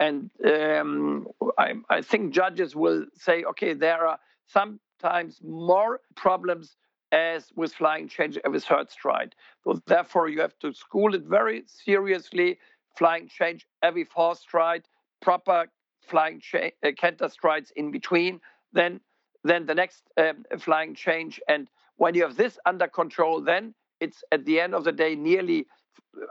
[0.00, 1.26] And um,
[1.58, 6.76] I, I think judges will say, okay, there are sometimes more problems
[7.10, 9.34] as with flying change every third stride.
[9.64, 12.58] So therefore, you have to school it very seriously.
[12.96, 14.84] Flying change every fourth stride,
[15.22, 15.66] proper
[16.06, 18.40] flying cha- uh, canter strides in between.
[18.72, 19.00] Then,
[19.44, 21.40] then the next um, flying change.
[21.48, 21.68] And
[21.98, 25.66] when you have this under control, then it's at the end of the day nearly,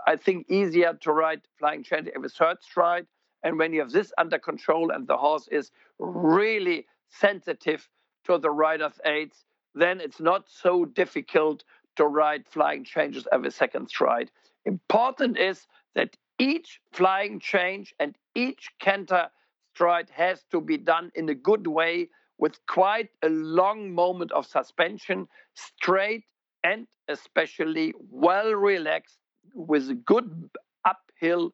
[0.05, 3.05] I think, easier to ride flying change every third stride
[3.43, 7.87] and when you have this under control and the horse is really sensitive
[8.25, 9.45] to the rider's aids,
[9.75, 11.63] then it's not so difficult
[11.95, 14.31] to ride flying changes every second stride.
[14.65, 15.65] Important is
[15.95, 19.29] that each flying change and each canter
[19.73, 24.45] stride has to be done in a good way with quite a long moment of
[24.45, 26.23] suspension, straight
[26.63, 29.17] and especially well relaxed
[29.53, 30.49] with a good
[30.85, 31.53] uphill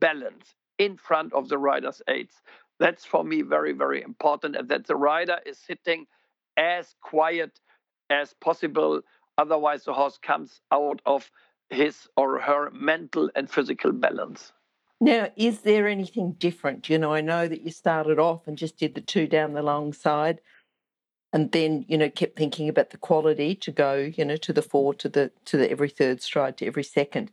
[0.00, 2.34] balance in front of the rider's aids.
[2.78, 6.06] That's for me very, very important, and that the rider is sitting
[6.56, 7.60] as quiet
[8.08, 9.02] as possible.
[9.38, 11.30] Otherwise, the horse comes out of
[11.68, 14.52] his or her mental and physical balance.
[15.00, 16.90] Now, is there anything different?
[16.90, 19.62] You know, I know that you started off and just did the two down the
[19.62, 20.40] long side
[21.32, 24.62] and then, you know, kept thinking about the quality to go, you know, to the
[24.62, 27.30] four, to the to the every third stride, to every second.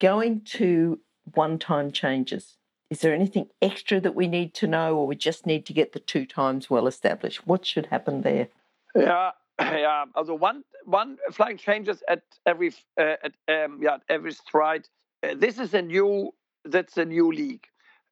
[0.00, 1.00] Going to
[1.34, 2.56] one time changes.
[2.90, 5.92] Is there anything extra that we need to know, or we just need to get
[5.92, 7.46] the two times well established?
[7.46, 8.48] What should happen there?
[8.94, 10.04] Yeah, yeah.
[10.14, 14.88] Also one one flying changes at every uh, at um, yeah at every stride.
[15.22, 16.32] Uh, this is a new
[16.64, 17.66] that's a new league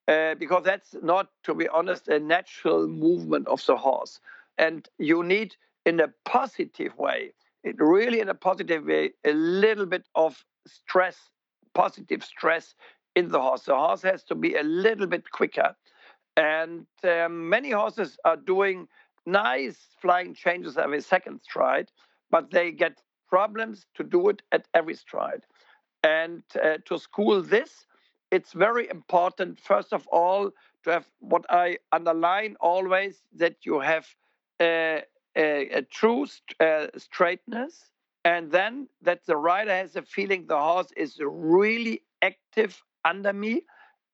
[0.09, 4.20] uh, because that's not, to be honest, a natural movement of the horse,
[4.59, 7.32] and you need in a positive way
[7.64, 11.16] it really, in a positive way, a little bit of stress,
[11.74, 12.74] positive stress
[13.14, 13.62] in the horse.
[13.62, 15.74] The horse has to be a little bit quicker.
[16.36, 18.88] And um, many horses are doing
[19.26, 21.90] nice flying changes every second stride,
[22.30, 25.44] but they get problems to do it at every stride.
[26.03, 27.86] And uh, to school this,
[28.32, 30.50] it's very important, first of all,
[30.84, 34.06] to have what I underline always that you have
[34.60, 35.02] a,
[35.36, 36.26] a, a true
[36.58, 37.90] uh, straightness,
[38.24, 43.62] and then that the rider has a feeling the horse is really active under me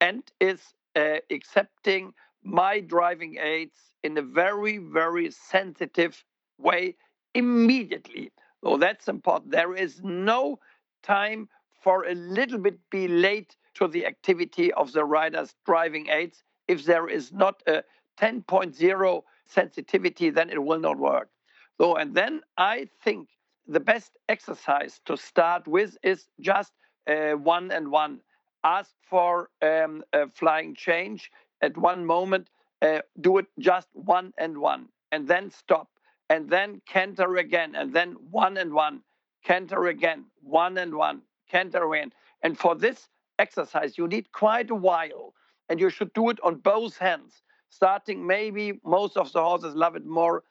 [0.01, 0.61] and is
[0.95, 2.13] uh, accepting
[2.43, 6.23] my driving aids in a very, very sensitive
[6.57, 6.95] way
[7.33, 8.31] immediately.
[8.63, 9.51] So that's important.
[9.51, 10.59] There is no
[11.03, 11.47] time
[11.83, 16.43] for a little bit be late to the activity of the rider's driving aids.
[16.67, 17.83] If there is not a
[18.19, 21.29] 10.0 sensitivity, then it will not work.
[21.77, 23.29] So, and then I think
[23.67, 26.73] the best exercise to start with is just
[27.07, 28.21] uh, one and one.
[28.63, 32.49] Ask for um, a flying change at one moment,
[32.81, 35.87] uh, do it just one and one, and then stop,
[36.29, 39.01] and then canter again, and then one and one,
[39.43, 42.11] canter again, one and one, canter again.
[42.43, 43.07] And for this
[43.39, 45.33] exercise, you need quite a while,
[45.69, 47.41] and you should do it on both hands.
[47.69, 50.43] Starting maybe most of the horses love it more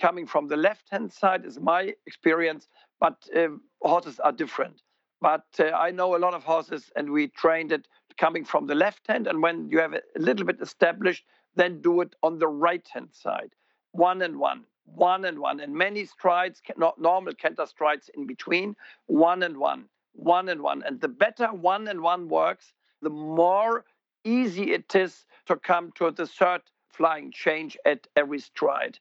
[0.00, 2.68] coming from the left hand side, is my experience,
[3.00, 3.48] but uh,
[3.82, 4.82] horses are different.
[5.20, 7.88] But uh, I know a lot of horses, and we trained it
[8.18, 9.26] coming from the left hand.
[9.26, 11.24] And when you have a little bit established,
[11.54, 13.50] then do it on the right hand side,
[13.92, 18.76] one and one, one and one, and many strides, not normal canter strides in between,
[19.06, 19.86] one and one,
[20.16, 20.82] one and one.
[20.82, 23.84] And the better one and one works, the more
[24.24, 28.98] easy it is to come to the third flying change at every stride.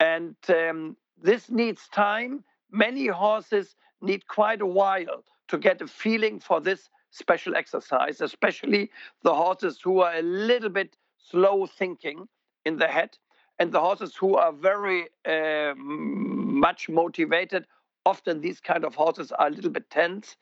[0.00, 2.44] And um, this needs time.
[2.70, 8.90] Many horses need quite a while to get a feeling for this special exercise, especially
[9.22, 12.28] the horses who are a little bit slow thinking
[12.64, 13.16] in the head
[13.58, 17.66] and the horses who are very uh, much motivated.
[18.06, 20.36] Often these kind of horses are a little bit tense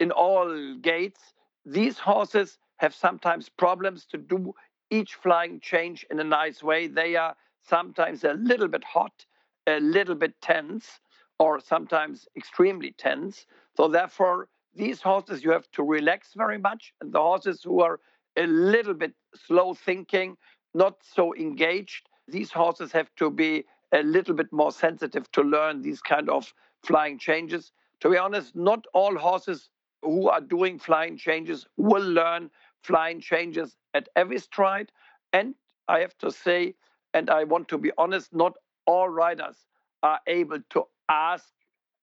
[0.00, 1.34] in all gaits.
[1.64, 4.54] These horses have sometimes problems to do
[4.90, 6.86] each flying change in a nice way.
[6.86, 9.24] They are sometimes a little bit hot,
[9.66, 11.00] a little bit tense,
[11.38, 13.46] or sometimes extremely tense.
[13.76, 17.98] So therefore, these horses you have to relax very much, and the horses who are
[18.36, 20.36] a little bit slow thinking,
[20.74, 25.80] not so engaged, these horses have to be a little bit more sensitive to learn
[25.80, 26.52] these kind of
[26.86, 27.72] flying changes.
[28.00, 29.70] To be honest, not all horses
[30.02, 32.50] who are doing flying changes will learn
[32.82, 34.92] flying changes at every stride.
[35.32, 35.54] And
[35.88, 36.74] I have to say,
[37.14, 38.54] and I want to be honest, not
[38.86, 39.56] all riders
[40.02, 41.52] are able to ask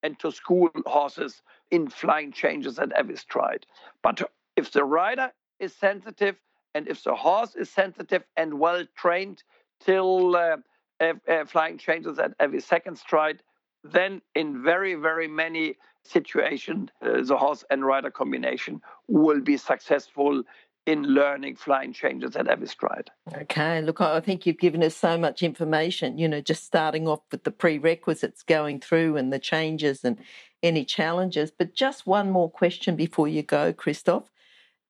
[0.04, 3.66] and to school horses in flying changes at every stride.
[4.02, 4.22] But
[4.56, 6.36] if the rider is sensitive
[6.76, 9.44] and if the horse is sensitive and well trained
[9.80, 10.58] till uh,
[11.00, 13.42] uh, uh, flying changes at every second stride,
[13.84, 20.44] then in very, very many situations, uh, the horse and rider combination will be successful
[20.86, 23.10] in learning flying changes at every stride.
[23.34, 27.22] Okay, look, I think you've given us so much information, you know, just starting off
[27.32, 30.18] with the prerequisites going through and the changes and
[30.62, 31.52] any challenges.
[31.52, 34.30] But just one more question before you go, Christoph.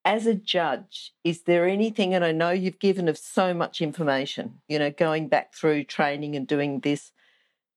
[0.06, 4.62] As a judge, is there anything, and I know you've given us so much information,
[4.68, 7.13] you know, going back through training and doing this,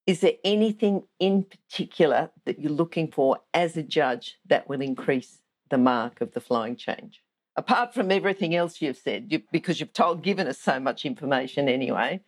[0.07, 5.41] is there anything in particular that you're looking for as a judge that will increase
[5.69, 7.23] the mark of the flying change?
[7.57, 11.69] apart from everything else you've said, you, because you've told, given us so much information
[11.69, 12.21] anyway.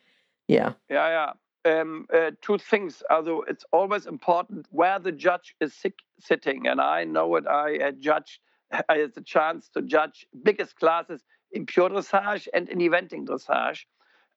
[0.49, 0.73] Yeah.
[0.89, 1.33] Yeah,
[1.65, 1.81] yeah.
[1.81, 3.03] Um, uh, two things.
[3.11, 7.47] Although it's always important where the judge is sick, sitting, and I know it.
[7.47, 8.41] I had judged.
[8.89, 11.23] I had the chance to judge biggest classes
[11.53, 13.85] in pure dressage and in eventing dressage.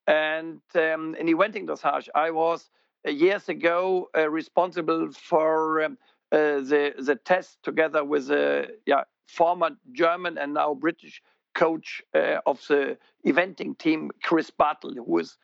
[0.07, 2.65] And um, in eventing dressage, I was uh,
[3.09, 5.97] years ago uh, responsible for um,
[6.31, 11.21] uh, the the test together with a yeah former German and now British
[11.55, 15.37] coach uh, of the eventing team, Chris Bartle, who is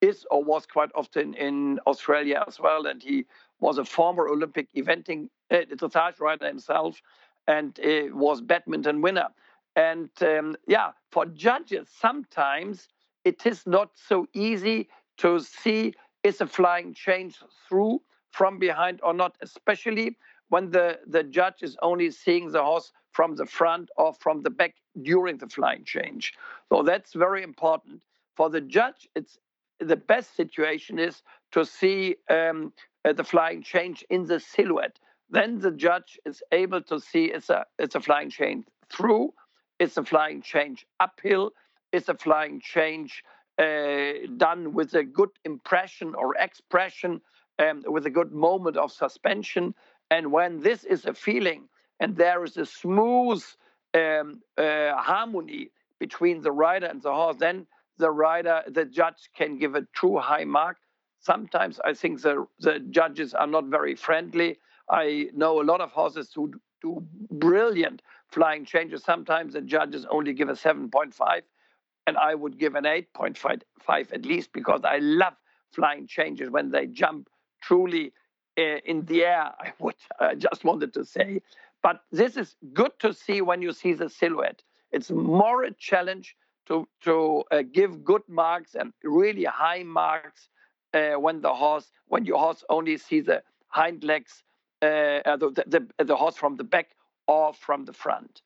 [0.00, 3.24] is or was quite often in Australia as well, and he
[3.60, 7.00] was a former Olympic eventing uh, dressage rider himself,
[7.48, 9.28] and uh, was badminton winner.
[9.74, 12.88] And um, yeah, for judges, sometimes
[13.24, 15.94] it is not so easy to see
[16.26, 17.34] is a flying change
[17.68, 18.00] through
[18.30, 20.16] from behind or not, especially
[20.48, 24.50] when the, the judge is only seeing the horse from the front or from the
[24.50, 26.34] back during the flying change.
[26.68, 28.00] So that's very important.
[28.36, 29.38] For the judge, it's
[29.80, 31.22] the best situation is
[31.52, 32.72] to see um,
[33.04, 34.98] uh, the flying change in the silhouette.
[35.30, 39.34] Then the judge is able to see it's a it's a flying change through,
[39.78, 41.52] it's a flying change uphill,
[41.92, 43.24] it's a flying change
[43.58, 47.20] done with a good impression or expression,
[47.58, 49.74] um, with a good moment of suspension.
[50.10, 51.68] And when this is a feeling
[52.00, 53.44] and there is a smooth
[53.94, 57.66] um, uh, harmony between the rider and the horse, then
[57.98, 60.76] the rider, the judge can give a true high mark.
[61.20, 64.58] Sometimes I think the, the judges are not very friendly.
[64.88, 66.52] I know a lot of horses who
[66.82, 69.02] do brilliant flying changes.
[69.02, 71.42] Sometimes the judges only give a 7.5,
[72.06, 73.62] and I would give an 8.5
[74.12, 75.34] at least because I love
[75.72, 77.28] flying changes when they jump
[77.62, 78.12] truly
[78.58, 79.50] uh, in the air.
[79.58, 81.42] I would I just wanted to say,
[81.82, 84.62] but this is good to see when you see the silhouette.
[84.92, 86.36] It's more a challenge
[86.66, 90.48] to to uh, give good marks and really high marks
[90.94, 94.42] uh, when the horse when your horse only sees the hind legs,
[94.80, 96.90] the, the, the horse from the back
[97.26, 98.42] or from the front.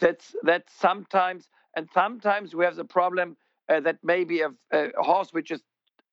[0.00, 3.36] That's that's sometimes and sometimes we have the problem
[3.68, 5.62] uh, that maybe a, a horse which is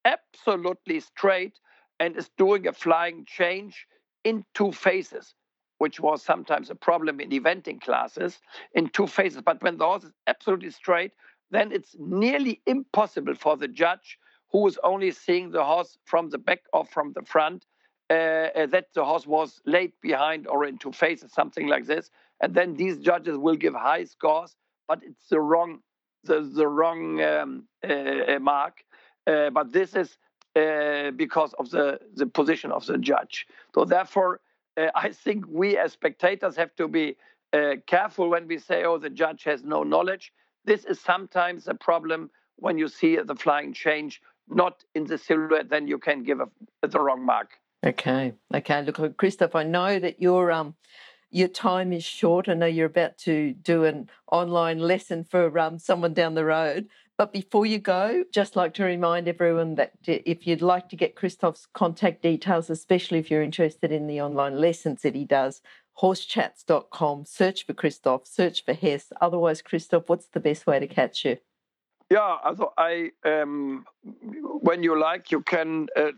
[0.03, 1.59] absolutely straight
[1.99, 3.87] and is doing a flying change
[4.23, 5.35] in two phases
[5.77, 8.39] which was sometimes a problem in eventing classes
[8.73, 9.41] in two phases.
[9.41, 11.11] But when the horse is absolutely straight,
[11.51, 14.17] then it's nearly impossible for the judge
[14.51, 17.65] who is only seeing the horse from the back or from the front
[18.09, 22.09] uh, uh, that the horse was laid behind or in two phases, something like this.
[22.41, 24.55] And then these judges will give high scores,
[24.87, 25.79] but it's the wrong
[26.23, 28.83] the, the wrong um, uh, uh mark.
[29.27, 30.17] Uh, but this is
[30.55, 33.47] uh, because of the, the position of the judge.
[33.73, 34.39] So therefore,
[34.77, 37.17] uh, I think we as spectators have to be
[37.53, 40.31] uh, careful when we say, oh, the judge has no knowledge.
[40.63, 45.69] This is sometimes a problem when you see the flying change not in the silhouette,
[45.69, 46.47] then you can give a,
[46.87, 47.59] the wrong mark.
[47.85, 48.33] Okay.
[48.53, 48.81] Okay.
[48.83, 50.75] Look, Christoph, I know that your um
[51.35, 52.47] your time is short.
[52.47, 56.87] I know you're about to do an online lesson for um, someone down the road.
[57.17, 61.17] But before you go, just like to remind everyone that if you'd like to get
[61.17, 65.61] Christoph's contact details, especially if you're interested in the online lessons that he does,
[66.01, 69.11] horsechats.com, search for Christoph, search for Hess.
[69.19, 71.37] Otherwise, Christoph, what's the best way to catch you?
[72.09, 73.85] Yeah, also I um,
[74.61, 76.11] when you like, you can uh,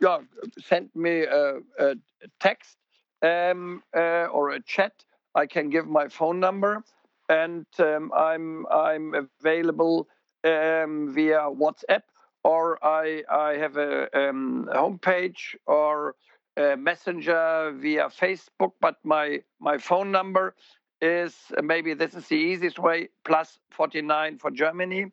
[0.00, 0.18] yeah
[0.64, 1.94] send me a, a
[2.40, 2.78] text
[3.22, 4.92] um, uh, or a chat.
[5.34, 6.82] I can give my phone number,
[7.28, 10.08] and um, I'm I'm available
[10.44, 12.02] um, via WhatsApp,
[12.44, 16.14] or I, I have a um, homepage or
[16.56, 18.72] a messenger via Facebook.
[18.80, 20.54] But my, my phone number
[21.00, 25.06] is maybe this is the easiest way plus 49 for Germany,